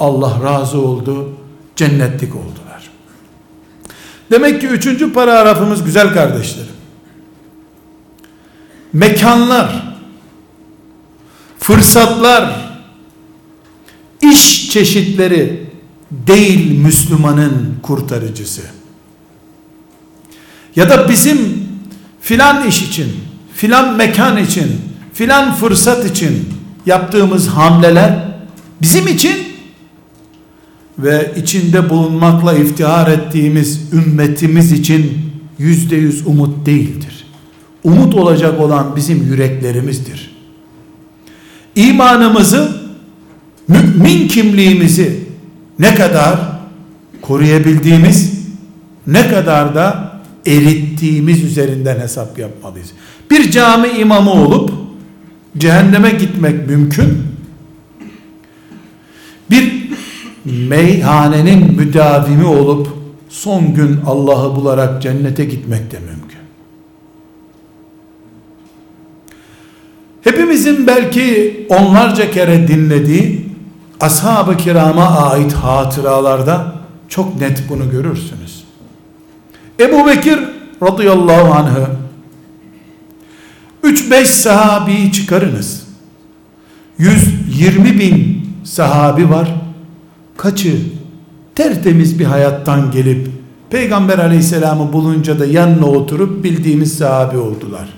[0.00, 1.28] Allah razı oldu.
[1.76, 2.90] Cennetlik oldular.
[4.30, 6.68] Demek ki üçüncü paragrafımız güzel kardeşlerim.
[8.92, 9.87] Mekanlar,
[11.68, 12.70] fırsatlar,
[14.22, 15.66] iş çeşitleri
[16.10, 18.62] değil Müslümanın kurtarıcısı.
[20.76, 21.38] Ya da bizim
[22.20, 23.06] filan iş için,
[23.54, 24.80] filan mekan için,
[25.14, 26.48] filan fırsat için
[26.86, 28.28] yaptığımız hamleler
[28.82, 29.36] bizim için
[30.98, 37.26] ve içinde bulunmakla iftihar ettiğimiz ümmetimiz için yüzde yüz umut değildir.
[37.84, 40.27] Umut olacak olan bizim yüreklerimizdir.
[41.78, 42.72] İmanımızı,
[43.68, 45.24] mümin kimliğimizi
[45.78, 46.38] ne kadar
[47.22, 48.32] koruyabildiğimiz,
[49.06, 50.12] ne kadar da
[50.46, 52.88] erittiğimiz üzerinden hesap yapmalıyız.
[53.30, 54.72] Bir cami imamı olup
[55.58, 57.22] cehenneme gitmek mümkün.
[59.50, 59.88] Bir
[60.44, 62.88] meyhanenin müdavimi olup
[63.28, 66.37] son gün Allah'ı bularak cennete gitmek de mümkün.
[70.28, 73.46] Hepimizin belki onlarca kere dinlediği
[74.00, 76.74] ashab-ı kirama ait hatıralarda
[77.08, 78.64] çok net bunu görürsünüz.
[79.80, 80.38] Ebu Bekir
[80.82, 81.86] radıyallahu anh'ı
[83.84, 85.86] 3-5 sahabiyi çıkarınız.
[86.98, 89.54] 120 bin sahabi var.
[90.36, 90.76] Kaçı
[91.54, 93.28] tertemiz bir hayattan gelip
[93.70, 97.97] Peygamber aleyhisselamı bulunca da yanına oturup bildiğimiz sahabi oldular.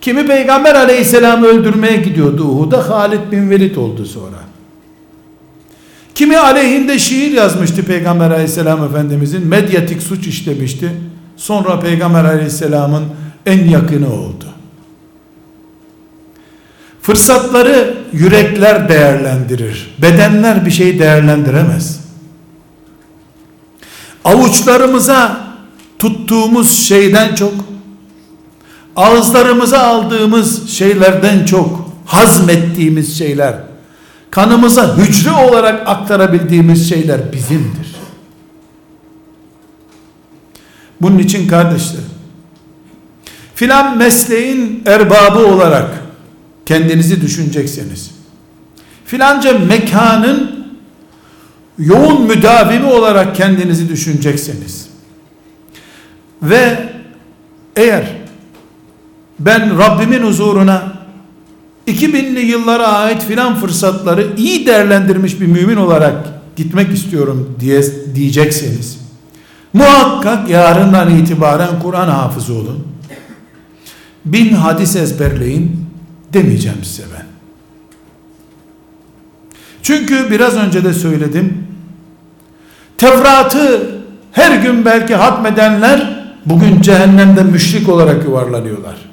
[0.00, 4.36] Kimi Peygamber aleyhisselamı öldürmeye gidiyordu Uhud'a Halid bin Velid oldu sonra.
[6.14, 10.90] Kimi aleyhinde şiir yazmıştı Peygamber aleyhisselam efendimizin medyatik suç işlemişti.
[11.36, 13.04] Sonra Peygamber aleyhisselamın
[13.46, 14.44] en yakını oldu.
[17.02, 19.94] Fırsatları yürekler değerlendirir.
[20.02, 22.08] Bedenler bir şey değerlendiremez.
[24.28, 25.48] avuçlarımıza
[25.98, 27.52] tuttuğumuz şeyden çok
[28.98, 33.54] ağızlarımıza aldığımız şeylerden çok hazmettiğimiz şeyler
[34.30, 37.96] kanımıza hücre olarak aktarabildiğimiz şeyler bizimdir.
[41.00, 42.04] Bunun için kardeşlerim
[43.54, 45.90] filan mesleğin erbabı olarak
[46.66, 48.10] kendinizi düşünecekseniz
[49.04, 50.66] filanca mekanın
[51.78, 54.88] yoğun müdavimi olarak kendinizi düşünecekseniz
[56.42, 56.78] ve
[57.76, 58.27] eğer
[59.38, 60.92] ben Rabbimin huzuruna
[61.86, 66.14] 2000'li yıllara ait filan fırsatları iyi değerlendirmiş bir mümin olarak
[66.56, 67.82] gitmek istiyorum diye
[68.14, 68.98] diyecekseniz
[69.72, 72.86] muhakkak yarından itibaren Kur'an hafızı olun.
[74.24, 75.86] Bin hadis ezberleyin
[76.32, 77.26] demeyeceğim size ben.
[79.82, 81.66] Çünkü biraz önce de söyledim.
[82.98, 83.90] Tevrat'ı
[84.32, 89.07] her gün belki hatmedenler bugün cehennemde müşrik olarak yuvarlanıyorlar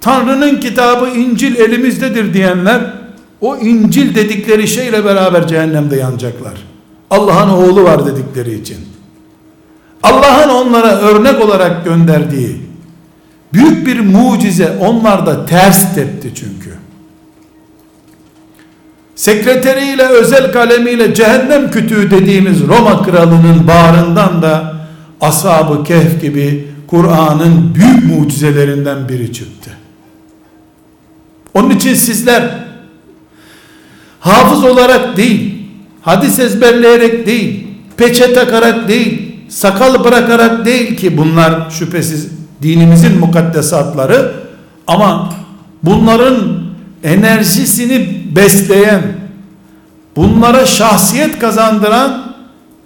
[0.00, 2.80] Tanrı'nın kitabı İncil elimizdedir diyenler
[3.40, 6.54] o İncil dedikleri şeyle beraber cehennemde yanacaklar.
[7.10, 8.78] Allah'ın oğlu var dedikleri için.
[10.02, 12.60] Allah'ın onlara örnek olarak gönderdiği
[13.52, 16.70] büyük bir mucize onlarda ters tepti çünkü.
[19.14, 24.76] Sekreteriyle özel kalemiyle cehennem kütüğü dediğimiz Roma kralının bağrından da
[25.20, 29.70] ashab-ı kehf gibi Kur'an'ın büyük mucizelerinden biri çıktı.
[31.58, 32.50] Onun için sizler
[34.20, 35.54] hafız olarak değil,
[36.02, 37.66] hadis ezberleyerek değil,
[37.96, 42.28] peçe takarak değil, sakal bırakarak değil ki bunlar şüphesiz
[42.62, 44.32] dinimizin mukaddesatları
[44.86, 45.34] ama
[45.82, 46.62] bunların
[47.04, 49.02] enerjisini besleyen,
[50.16, 52.34] bunlara şahsiyet kazandıran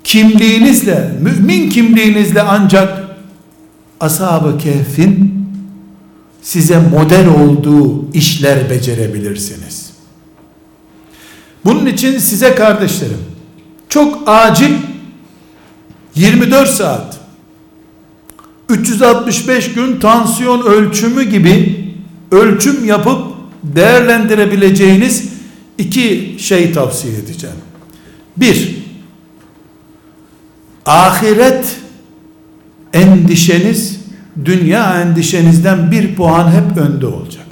[0.05, 3.03] kimliğinizle, mümin kimliğinizle ancak
[4.01, 5.42] ashab-ı kehfin
[6.43, 9.93] size model olduğu işler becerebilirsiniz.
[11.65, 13.25] Bunun için size kardeşlerim
[13.89, 14.75] çok acil
[16.15, 17.21] 24 saat
[18.69, 21.85] 365 gün tansiyon ölçümü gibi
[22.31, 25.29] ölçüm yapıp değerlendirebileceğiniz
[25.79, 27.57] iki şey tavsiye edeceğim.
[28.37, 28.77] Bir,
[30.87, 31.77] ahiret
[32.93, 34.02] endişeniz
[34.45, 37.47] dünya endişenizden bir puan hep önde olacak.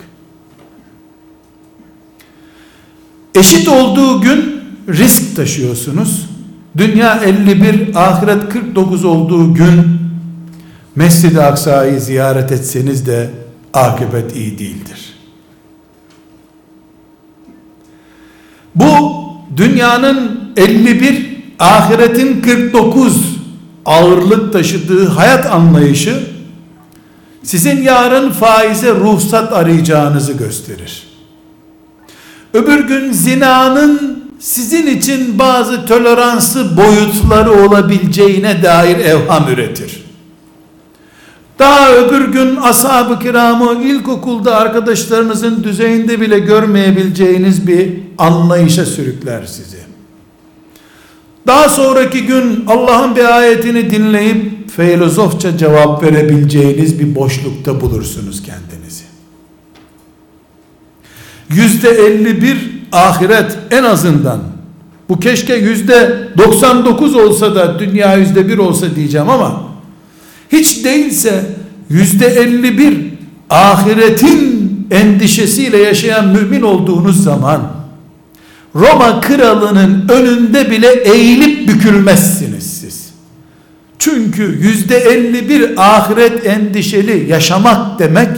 [3.35, 6.31] Eşit olduğu gün risk taşıyorsunuz.
[6.77, 10.01] Dünya 51, ahiret 49 olduğu gün
[10.97, 13.31] Mescid-i Aksa'yı ziyaret etseniz de
[13.75, 15.15] akıbet iyi değildir.
[18.75, 19.21] Bu
[19.57, 23.41] dünyanın 51, ahiretin 49
[23.85, 26.30] ağırlık taşıdığı hayat anlayışı
[27.43, 31.07] sizin yarın faize ruhsat arayacağınızı gösterir.
[32.55, 40.05] Öbür gün zinanın sizin için bazı toleransı boyutları olabileceğine dair evham üretir.
[41.59, 49.90] Daha öbür gün ashab-ı kiramı ilkokulda arkadaşlarınızın düzeyinde bile görmeyebileceğiniz bir anlayışa sürükler sizi.
[51.47, 59.05] Daha sonraki gün Allah'ın bir ayetini dinleyip filozofça cevap verebileceğiniz bir boşlukta bulursunuz kendinizi.
[61.51, 62.57] Yüzde 51
[62.93, 64.41] ahiret en azından
[65.09, 69.63] bu keşke yüzde 99 olsa da dünya yüzde bir olsa diyeceğim ama
[70.53, 71.45] hiç değilse
[71.91, 73.13] yüzde 51
[73.51, 77.80] ahiretin endişesiyle yaşayan mümin olduğunuz zaman
[78.75, 83.11] Roma kralının önünde bile eğilip bükülmezsiniz siz.
[83.99, 88.29] Çünkü yüzde 51 ahiret endişeli yaşamak demek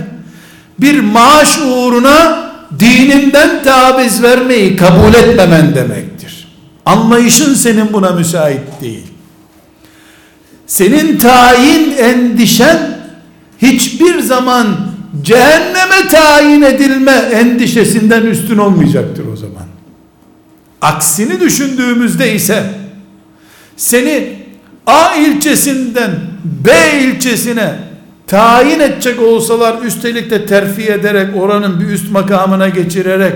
[0.80, 6.48] bir maaş uğruna dininden taviz vermeyi kabul etmemen demektir.
[6.86, 9.06] Anlayışın senin buna müsait değil.
[10.66, 12.98] Senin tayin endişen
[13.58, 14.66] hiçbir zaman
[15.22, 19.71] cehenneme tayin edilme endişesinden üstün olmayacaktır o zaman.
[20.82, 22.62] Aksini düşündüğümüzde ise
[23.76, 24.42] seni
[24.86, 26.10] A ilçesinden
[26.44, 27.74] B ilçesine
[28.26, 33.32] tayin edecek olsalar üstelik de terfi ederek oranın bir üst makamına geçirerek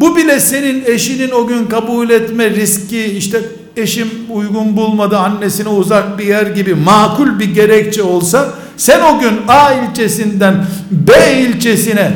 [0.00, 3.40] bu bile senin eşinin o gün kabul etme riski işte
[3.76, 9.32] eşim uygun bulmadı annesine uzak bir yer gibi makul bir gerekçe olsa sen o gün
[9.48, 12.12] A ilçesinden B ilçesine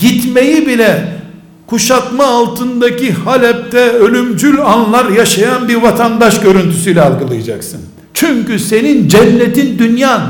[0.00, 1.15] gitmeyi bile
[1.66, 7.80] kuşatma altındaki Halep'te ölümcül anlar yaşayan bir vatandaş görüntüsüyle algılayacaksın.
[8.14, 10.20] Çünkü senin cennetin dünyan.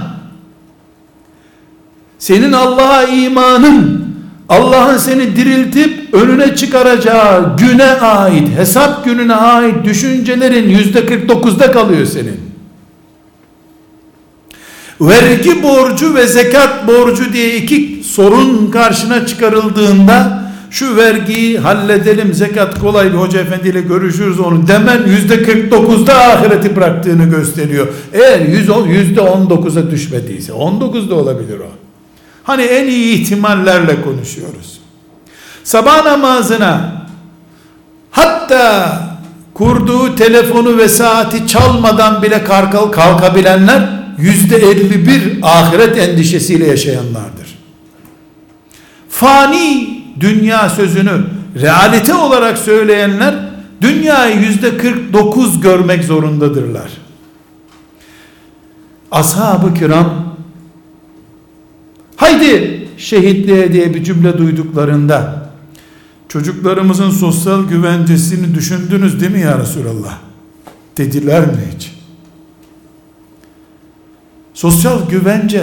[2.19, 4.07] Senin Allah'a imanın
[4.49, 12.41] Allah'ın seni diriltip önüne çıkaracağı güne ait, hesap gününe ait düşüncelerin yüzde 49'da kalıyor senin.
[15.01, 20.46] Vergi borcu ve zekat borcu diye iki sorun karşına çıkarıldığında
[20.77, 27.25] şu vergiyi halledelim zekat kolay bir hoca efendiyle görüşürüz onu demen yüzde 49'da ahireti bıraktığını
[27.25, 27.87] gösteriyor.
[28.13, 28.41] Eğer
[28.87, 31.69] yüzde 19'a düşmediyse 19'da olabilir o.
[32.45, 34.81] Hani en iyi ihtimallerle konuşuyoruz.
[35.65, 37.07] Sabah namazına
[38.11, 39.01] hatta
[39.55, 47.59] kurduğu telefonu ve saati çalmadan bile kalk kalkabilenler yüzde 51 ahiret endişesiyle yaşayanlardır.
[49.09, 51.25] Fani dünya sözünü
[51.61, 53.35] realite olarak söyleyenler
[53.81, 56.91] dünyayı yüzde 49 görmek zorundadırlar.
[59.11, 60.37] Ashab-ı kiram
[62.17, 65.51] haydi şehitliğe diye bir cümle duyduklarında
[66.29, 70.19] çocuklarımızın sosyal güvencesini düşündünüz değil mi ya Resulallah?
[70.97, 71.93] Dediler mi hiç?
[74.55, 75.63] Sosyal güvence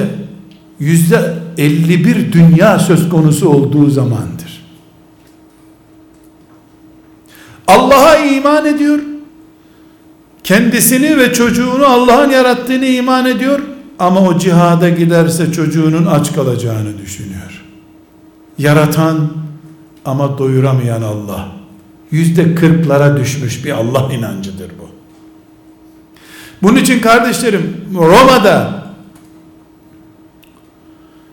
[0.80, 4.33] yüzde 51 dünya söz konusu olduğu zamandır.
[7.68, 8.99] Allah'a iman ediyor.
[10.43, 13.59] Kendisini ve çocuğunu Allah'ın yarattığını iman ediyor
[13.99, 17.64] ama o cihada giderse çocuğunun aç kalacağını düşünüyor.
[18.57, 19.30] Yaratan
[20.05, 21.47] ama doyuramayan Allah.
[22.11, 24.89] Yüzde kırklara düşmüş bir Allah inancıdır bu.
[26.64, 28.84] Bunun için kardeşlerim Roma'da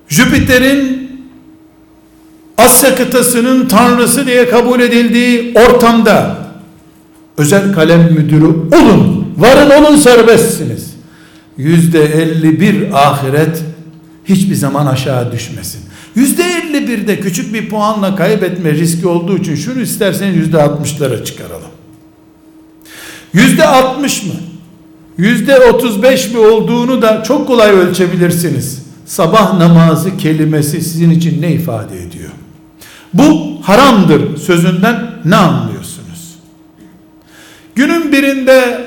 [0.08, 0.99] Jüpiter'in
[2.60, 6.36] Asya kıtasının tanrısı diye kabul edildiği ortamda
[7.36, 10.90] özel kalem müdürü olun, varın olun serbestsiniz.
[11.56, 13.62] Yüzde 51 ahiret
[14.24, 15.80] hiçbir zaman aşağı düşmesin.
[16.14, 21.70] Yüzde 51'de küçük bir puanla kaybetme riski olduğu için şunu isterseniz yüzde 60'lara çıkaralım.
[23.32, 24.34] Yüzde 60 mı?
[25.18, 28.82] Yüzde 35 mi olduğunu da çok kolay ölçebilirsiniz.
[29.06, 32.19] Sabah namazı kelimesi sizin için ne ifade ediyor?
[33.14, 36.34] Bu haramdır sözünden ne anlıyorsunuz?
[37.74, 38.86] Günün birinde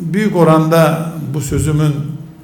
[0.00, 1.94] büyük oranda bu sözümün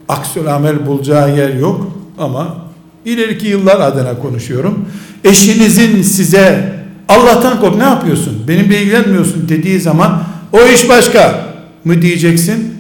[0.09, 2.57] aksül amel bulacağı yer yok ama
[3.05, 4.89] ileriki yıllar adına konuşuyorum.
[5.25, 6.75] Eşinizin size
[7.09, 8.49] Allah'tan kork ne yapıyorsun?
[8.49, 10.23] Benimle ilgilenmiyorsun dediği zaman
[10.53, 11.47] o iş başka
[11.85, 12.75] mı diyeceksin?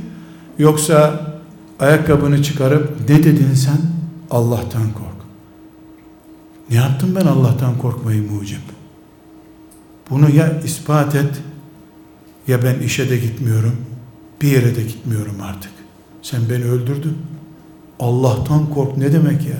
[0.58, 1.20] Yoksa
[1.80, 3.78] ayakkabını çıkarıp ne dedin sen?
[4.30, 5.09] Allah'tan kork.
[6.70, 8.60] Ne yaptım ben Allah'tan korkmayı mucip?
[10.10, 11.42] Bunu ya ispat et
[12.48, 13.76] ya ben işe de gitmiyorum
[14.42, 15.72] bir yere de gitmiyorum artık.
[16.22, 17.16] Sen beni öldürdün.
[18.00, 19.56] Allah'tan kork ne demek ya?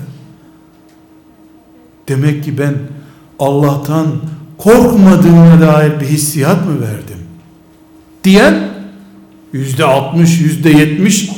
[2.08, 2.74] Demek ki ben
[3.38, 4.06] Allah'tan
[4.58, 7.18] korkmadığına dair bir hissiyat mı verdim?
[8.24, 8.68] Diyen
[9.52, 11.30] yüzde altmış, yüzde yetmiş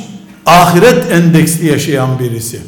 [0.45, 2.61] ahiret endeksli yaşayan birisi.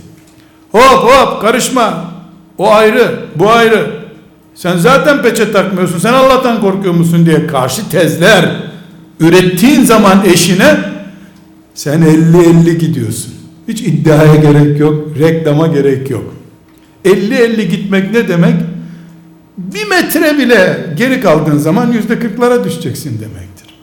[0.71, 2.14] Hop hop karışma.
[2.57, 3.91] O ayrı, bu ayrı.
[4.55, 5.99] Sen zaten peçe takmıyorsun.
[5.99, 8.55] Sen Allah'tan korkuyor musun diye karşı tezler
[9.19, 10.77] ürettiğin zaman eşine
[11.73, 13.33] sen 50-50 gidiyorsun.
[13.67, 16.33] Hiç iddiaya gerek yok, reklama gerek yok.
[17.05, 18.55] 50-50 gitmek ne demek?
[19.57, 23.75] Bir metre bile geri kaldığın zaman yüzde kırklara düşeceksin demektir.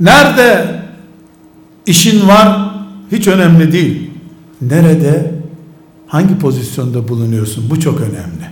[0.00, 0.64] Nerede
[1.86, 2.70] işin var
[3.12, 4.10] hiç önemli değil.
[4.62, 5.34] Nerede,
[6.08, 8.50] hangi pozisyonda bulunuyorsun bu çok önemli.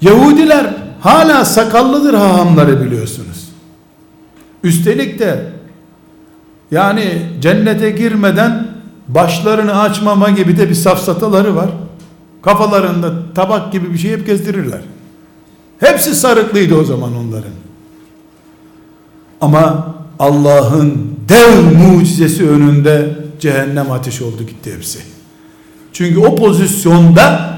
[0.00, 3.48] Yahudiler hala sakallıdır hahamları biliyorsunuz.
[4.64, 5.52] Üstelik de
[6.70, 8.68] yani cennete girmeden
[9.08, 11.70] başlarını açmama gibi de bir safsataları var.
[12.42, 14.80] Kafalarında tabak gibi bir şey hep gezdirirler.
[15.78, 17.52] Hepsi sarıklıydı o zaman onların.
[19.40, 25.17] Ama Allah'ın dev mucizesi önünde cehennem ateş oldu gitti hepsi.
[25.98, 27.54] Çünkü o pozisyonda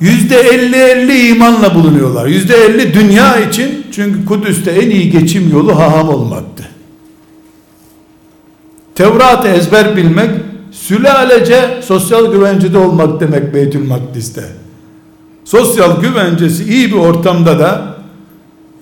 [0.00, 2.26] yüzde elli elli imanla bulunuyorlar.
[2.26, 6.64] Yüzde elli dünya için çünkü Kudüs'te en iyi geçim yolu haham olmaktı.
[8.94, 10.30] Tevrat'ı ezber bilmek
[10.70, 14.44] sülalece sosyal güvencede olmak demek Beytül Makdis'te.
[15.44, 17.96] Sosyal güvencesi iyi bir ortamda da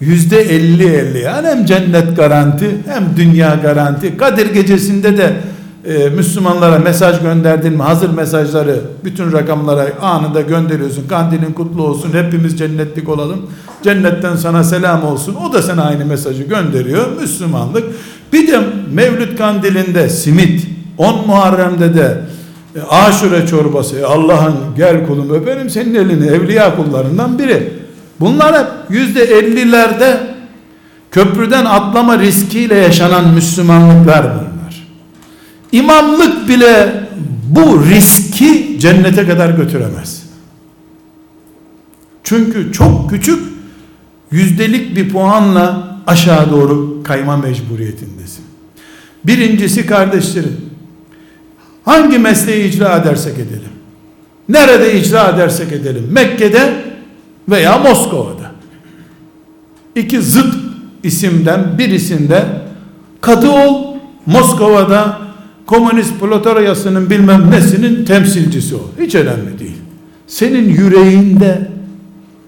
[0.00, 5.32] yüzde elli elli yani hem cennet garanti hem dünya garanti Kadir gecesinde de
[5.84, 7.82] e, Müslümanlara mesaj gönderdin mi?
[7.82, 11.08] Hazır mesajları bütün rakamlara anında gönderiyorsun.
[11.08, 12.12] Kandilin kutlu olsun.
[12.12, 13.40] Hepimiz cennetlik olalım.
[13.82, 15.34] Cennetten sana selam olsun.
[15.34, 17.06] O da sana aynı mesajı gönderiyor.
[17.20, 17.84] Müslümanlık.
[18.32, 18.60] Bir de
[18.92, 20.66] Mevlüt kandilinde simit,
[20.98, 22.20] 10 Muharrem'de de
[22.76, 23.96] e, aşure çorbası.
[23.96, 26.26] E, Allah'ın gel kulum öperim senin elini.
[26.26, 27.72] Evliya kullarından biri.
[28.20, 30.20] Bunlar hep yüzde ellilerde
[31.10, 34.49] köprüden atlama riskiyle yaşanan Müslümanlıklar bunlar.
[35.72, 37.04] İmamlık bile
[37.48, 40.22] bu riski cennete kadar götüremez.
[42.24, 43.42] Çünkü çok küçük
[44.30, 48.44] yüzdelik bir puanla aşağı doğru kayma mecburiyetindesin.
[49.24, 50.56] Birincisi kardeşlerim,
[51.84, 53.72] hangi mesleği icra edersek edelim,
[54.48, 56.74] nerede icra edersek edelim, Mekke'de
[57.48, 58.52] veya Moskova'da,
[59.94, 60.54] iki zıt
[61.02, 62.44] isimden birisinde
[63.20, 63.96] kadı ol,
[64.26, 65.19] Moskova'da
[65.70, 68.88] komünist platoryasının bilmem nesinin temsilcisi ol.
[69.00, 69.76] Hiç önemli değil.
[70.26, 71.68] Senin yüreğinde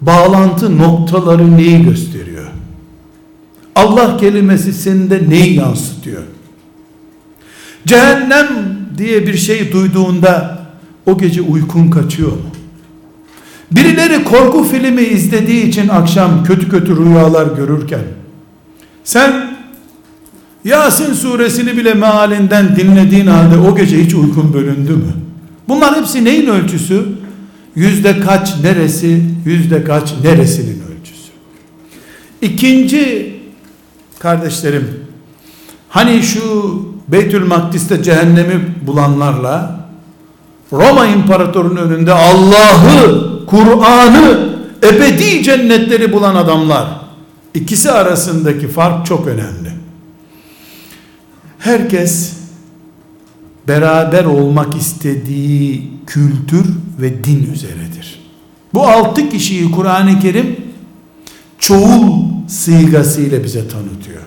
[0.00, 2.46] bağlantı noktaları neyi gösteriyor?
[3.76, 6.22] Allah kelimesi sende neyi yansıtıyor?
[7.86, 8.48] Cehennem
[8.98, 10.62] diye bir şey duyduğunda
[11.06, 12.50] o gece uykun kaçıyor mu?
[13.72, 18.04] Birileri korku filmi izlediği için akşam kötü kötü rüyalar görürken
[19.04, 19.51] sen
[20.64, 25.12] Yasin suresini bile mealinden dinlediğin halde o gece hiç uykun bölündü mü?
[25.68, 27.08] Bunlar hepsi neyin ölçüsü?
[27.74, 31.32] Yüzde kaç neresi, yüzde kaç neresinin ölçüsü.
[32.42, 33.32] İkinci
[34.18, 34.88] kardeşlerim,
[35.88, 36.42] hani şu
[37.08, 39.86] Beytül Makdis'te cehennemi bulanlarla
[40.72, 46.88] Roma İmparatorunun önünde Allah'ı, Kur'an'ı, ebedi cennetleri bulan adamlar
[47.54, 49.81] ikisi arasındaki fark çok önemli.
[51.62, 52.32] Herkes
[53.68, 56.66] beraber olmak istediği kültür
[57.00, 58.20] ve din üzeredir.
[58.74, 60.56] Bu altı kişiyi Kur'an-ı Kerim
[61.58, 62.12] çoğul
[62.48, 64.22] sigasıyla bize tanıtıyor.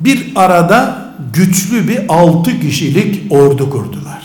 [0.00, 4.22] Bir arada güçlü bir altı kişilik ordu kurdular.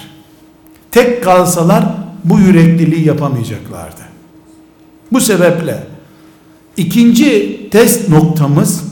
[0.91, 1.85] Tek kalsalar
[2.23, 4.01] bu yürekliliği yapamayacaklardı.
[5.11, 5.83] Bu sebeple
[6.77, 8.90] ikinci test noktamız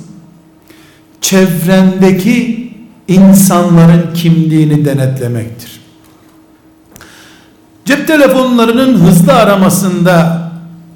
[1.30, 2.72] çevrendeki
[3.08, 5.80] insanların kimliğini denetlemektir.
[7.86, 10.50] Cep telefonlarının hızlı aramasında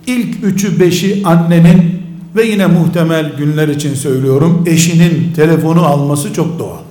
[0.07, 2.03] ilk üçü beşi annenin
[2.35, 6.81] ve yine muhtemel günler için söylüyorum eşinin telefonu alması çok doğal.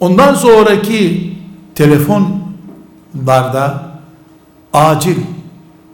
[0.00, 1.32] Ondan sonraki
[1.74, 3.90] telefonlarda
[4.72, 5.16] acil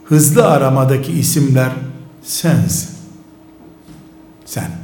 [0.03, 1.69] hızlı aramadaki isimler
[2.23, 2.89] sensin.
[4.45, 4.82] Sen.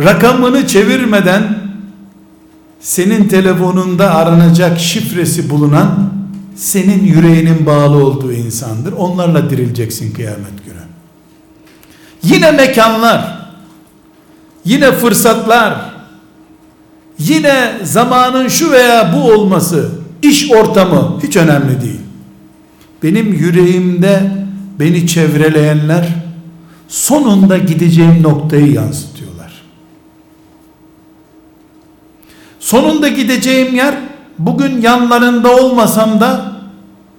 [0.00, 1.58] Rakamını çevirmeden
[2.80, 6.10] senin telefonunda aranacak şifresi bulunan
[6.56, 8.92] senin yüreğinin bağlı olduğu insandır.
[8.92, 10.74] Onlarla dirileceksin kıyamet günü.
[12.22, 13.48] Yine mekanlar,
[14.64, 15.74] yine fırsatlar,
[17.18, 19.90] yine zamanın şu veya bu olması,
[20.22, 22.00] iş ortamı hiç önemli değil.
[23.02, 24.32] Benim yüreğimde
[24.80, 26.08] beni çevreleyenler
[26.88, 29.33] sonunda gideceğim noktayı yansıtıyorlar.
[32.64, 33.94] Sonunda gideceğim yer
[34.38, 36.52] bugün yanlarında olmasam da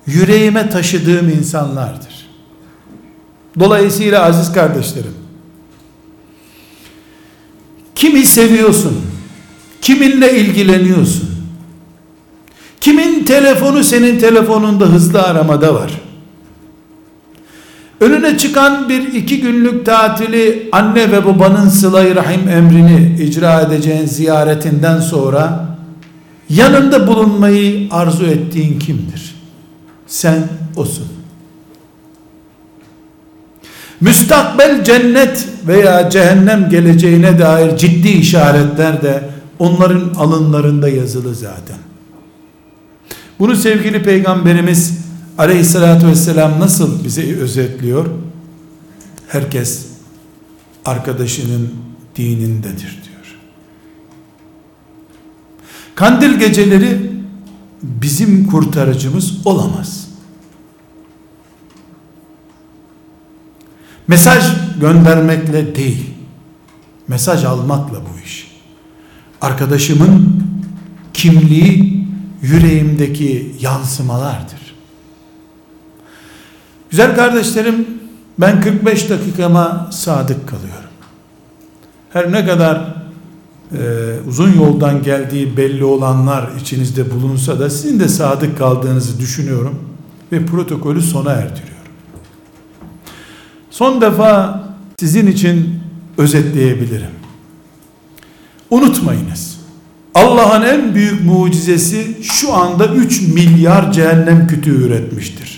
[0.08, 2.30] yüreğime taşıdığım insanlardır.
[3.60, 5.14] Dolayısıyla aziz kardeşlerim
[7.96, 9.02] kimi seviyorsun?
[9.82, 11.30] Kiminle ilgileniyorsun?
[12.82, 15.92] Kimin telefonu senin telefonunda hızlı aramada var?
[18.02, 25.00] Önüne çıkan bir iki günlük tatili anne ve babanın sıla rahim emrini icra edeceğin ziyaretinden
[25.00, 25.66] sonra
[26.50, 29.36] yanında bulunmayı arzu ettiğin kimdir?
[30.08, 31.08] Sen osun.
[34.02, 39.30] Müstakbel cennet veya cehennem geleceğine dair ciddi işaretler de
[39.60, 41.78] onların alınlarında yazılı zaten.
[43.40, 45.05] Bunu sevgili peygamberimiz
[45.38, 48.06] aleyhissalatü vesselam nasıl bize özetliyor?
[49.28, 49.86] Herkes
[50.86, 51.74] arkadaşının
[52.16, 53.36] dinindedir diyor.
[55.96, 57.12] Kandil geceleri
[57.84, 60.08] bizim kurtarıcımız olamaz.
[64.08, 64.44] Mesaj
[64.80, 66.10] göndermekle değil,
[67.08, 68.52] mesaj almakla bu iş.
[69.42, 70.44] Arkadaşımın
[71.14, 72.08] kimliği
[72.42, 74.55] yüreğimdeki yansımalardır.
[76.90, 77.88] Güzel kardeşlerim,
[78.40, 80.90] ben 45 dakikama sadık kalıyorum.
[82.14, 82.96] Her ne kadar
[83.72, 83.80] e,
[84.28, 89.80] uzun yoldan geldiği belli olanlar içinizde bulunsa da sizin de sadık kaldığınızı düşünüyorum
[90.32, 91.76] ve protokolü sona erdiriyorum.
[93.70, 94.64] Son defa
[95.00, 95.80] sizin için
[96.18, 97.12] özetleyebilirim.
[98.70, 99.60] Unutmayınız.
[100.16, 105.55] Allah'ın en büyük mucizesi şu anda 3 milyar cehennem kütüğü üretmiştir.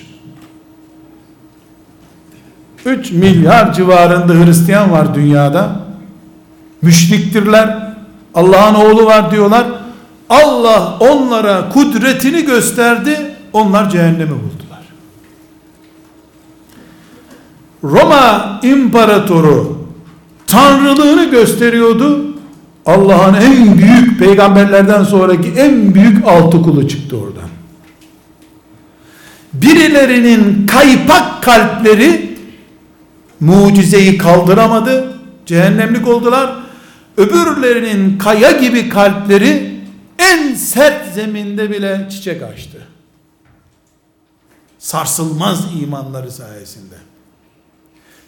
[2.88, 5.70] 3 milyar civarında Hristiyan var dünyada.
[6.82, 7.94] Müşriktirler.
[8.34, 9.66] Allah'ın oğlu var diyorlar.
[10.30, 13.36] Allah onlara kudretini gösterdi.
[13.54, 14.82] Onlar cehennemi buldular.
[17.84, 19.88] Roma imparatoru
[20.48, 22.26] tanrılığını gösteriyordu.
[22.86, 27.50] Allah'ın en büyük peygamberlerden sonraki en büyük altı kulu çıktı oradan.
[29.54, 32.27] Birilerinin kaypak kalpleri
[33.40, 35.18] mucizeyi kaldıramadı.
[35.46, 36.56] Cehennemlik oldular.
[37.18, 39.82] Öbürlerinin kaya gibi kalpleri
[40.20, 42.88] en sert zeminde bile çiçek açtı.
[44.80, 46.96] Sarsılmaz imanları sayesinde.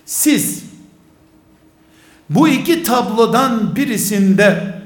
[0.06, 0.64] Siz
[2.30, 4.80] bu iki tablodan birisinde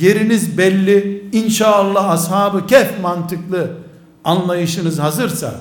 [0.00, 1.28] yeriniz belli.
[1.32, 3.70] İnşallah ashabı kef mantıklı
[4.24, 5.54] anlayışınız hazırsa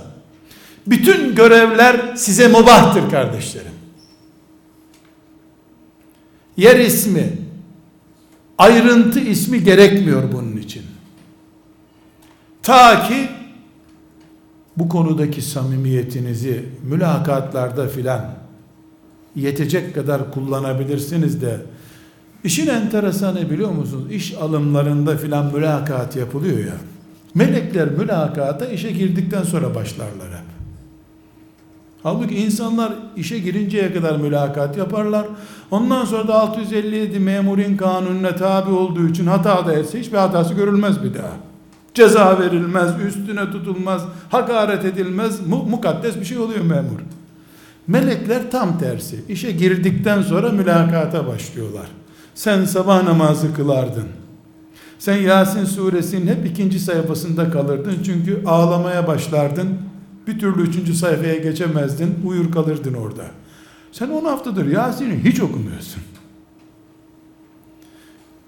[0.88, 3.75] bütün görevler size mubahtır kardeşlerim.
[6.58, 7.34] Yer ismi,
[8.58, 10.84] ayrıntı ismi gerekmiyor bunun için.
[12.64, 13.30] Ta ki
[14.78, 18.36] bu konudaki samimiyetinizi mülakatlarda filan
[19.36, 21.62] yetecek kadar kullanabilirsiniz de
[22.44, 24.12] işin enteresanı biliyor musunuz?
[24.12, 26.76] İş alımlarında filan mülakat yapılıyor ya.
[27.36, 30.55] Melekler mülakata işe girdikten sonra başlarlar hep.
[32.06, 35.26] Halbuki insanlar işe girinceye kadar mülakat yaparlar.
[35.72, 41.04] Ondan sonra da 657 memurin kanununa tabi olduğu için hata da etse hiçbir hatası görülmez
[41.04, 41.32] bir daha.
[41.94, 47.00] Ceza verilmez, üstüne tutulmaz, hakaret edilmez, mu mukaddes bir şey oluyor memur.
[47.88, 49.24] Melekler tam tersi.
[49.30, 51.88] İşe girdikten sonra mülakata başlıyorlar.
[52.36, 54.08] Sen sabah namazı kılardın.
[55.00, 57.96] Sen Yasin suresinin hep ikinci sayfasında kalırdın.
[58.06, 59.70] Çünkü ağlamaya başlardın.
[60.28, 62.16] Bir türlü üçüncü sayfaya geçemezdin.
[62.26, 63.26] Uyur kalırdın orada.
[63.92, 66.04] Sen on haftadır Yasin'i hiç okumuyorsun.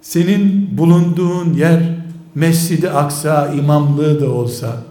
[0.02, 1.96] Senin bulunduğun yer
[2.36, 4.84] Mescid-i Aksa imamlığı da olsa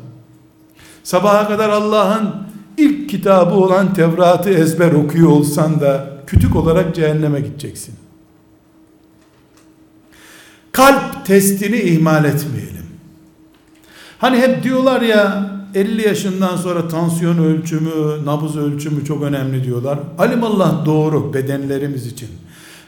[1.04, 2.34] sabaha kadar Allah'ın
[2.76, 7.94] ilk kitabı olan Tevrat'ı ezber okuyor olsan da kütük olarak cehenneme gideceksin.
[10.72, 12.86] Kalp testini ihmal etmeyelim.
[14.18, 19.98] Hani hep diyorlar ya 50 yaşından sonra tansiyon ölçümü, nabız ölçümü çok önemli diyorlar.
[20.18, 22.28] Alimallah doğru bedenlerimiz için.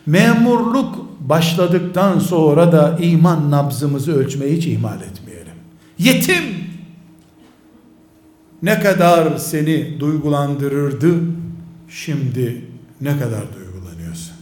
[0.07, 5.53] Memurluk başladıktan sonra da iman nabzımızı ölçmeyi hiç ihmal etmeyelim.
[5.99, 6.45] Yetim
[8.63, 11.15] ne kadar seni duygulandırırdı
[11.89, 12.65] şimdi
[13.01, 14.35] ne kadar duygulanıyorsun?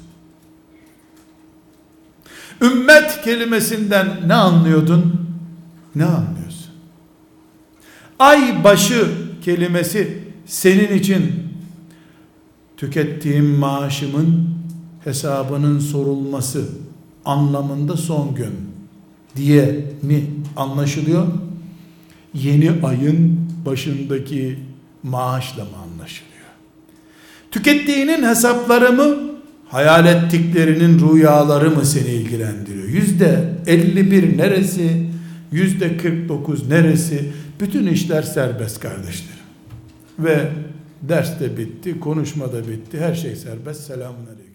[2.62, 5.20] Ümmet kelimesinden ne anlıyordun?
[5.94, 6.45] Ne anlıyorsun?
[8.18, 9.08] Ay başı
[9.44, 11.32] kelimesi senin için
[12.76, 14.48] tükettiğim maaşımın
[15.04, 16.64] hesabının sorulması
[17.24, 18.52] anlamında son gün
[19.36, 20.24] diye mi
[20.56, 21.26] anlaşılıyor?
[22.34, 24.58] Yeni ayın başındaki
[25.02, 26.36] maaşla mı anlaşılıyor?
[27.50, 29.16] Tükettiğinin hesapları mı
[29.68, 32.88] hayal ettiklerinin rüyaları mı seni ilgilendiriyor?
[32.88, 35.06] Yüzde 51 neresi?
[35.52, 37.32] Yüzde 49 neresi?
[37.60, 39.36] Bütün işler serbest kardeşlerim.
[40.18, 40.48] Ve
[41.02, 43.00] ders de bitti, konuşma da bitti.
[43.00, 43.80] Her şey serbest.
[43.80, 44.45] Selamun aleyküm.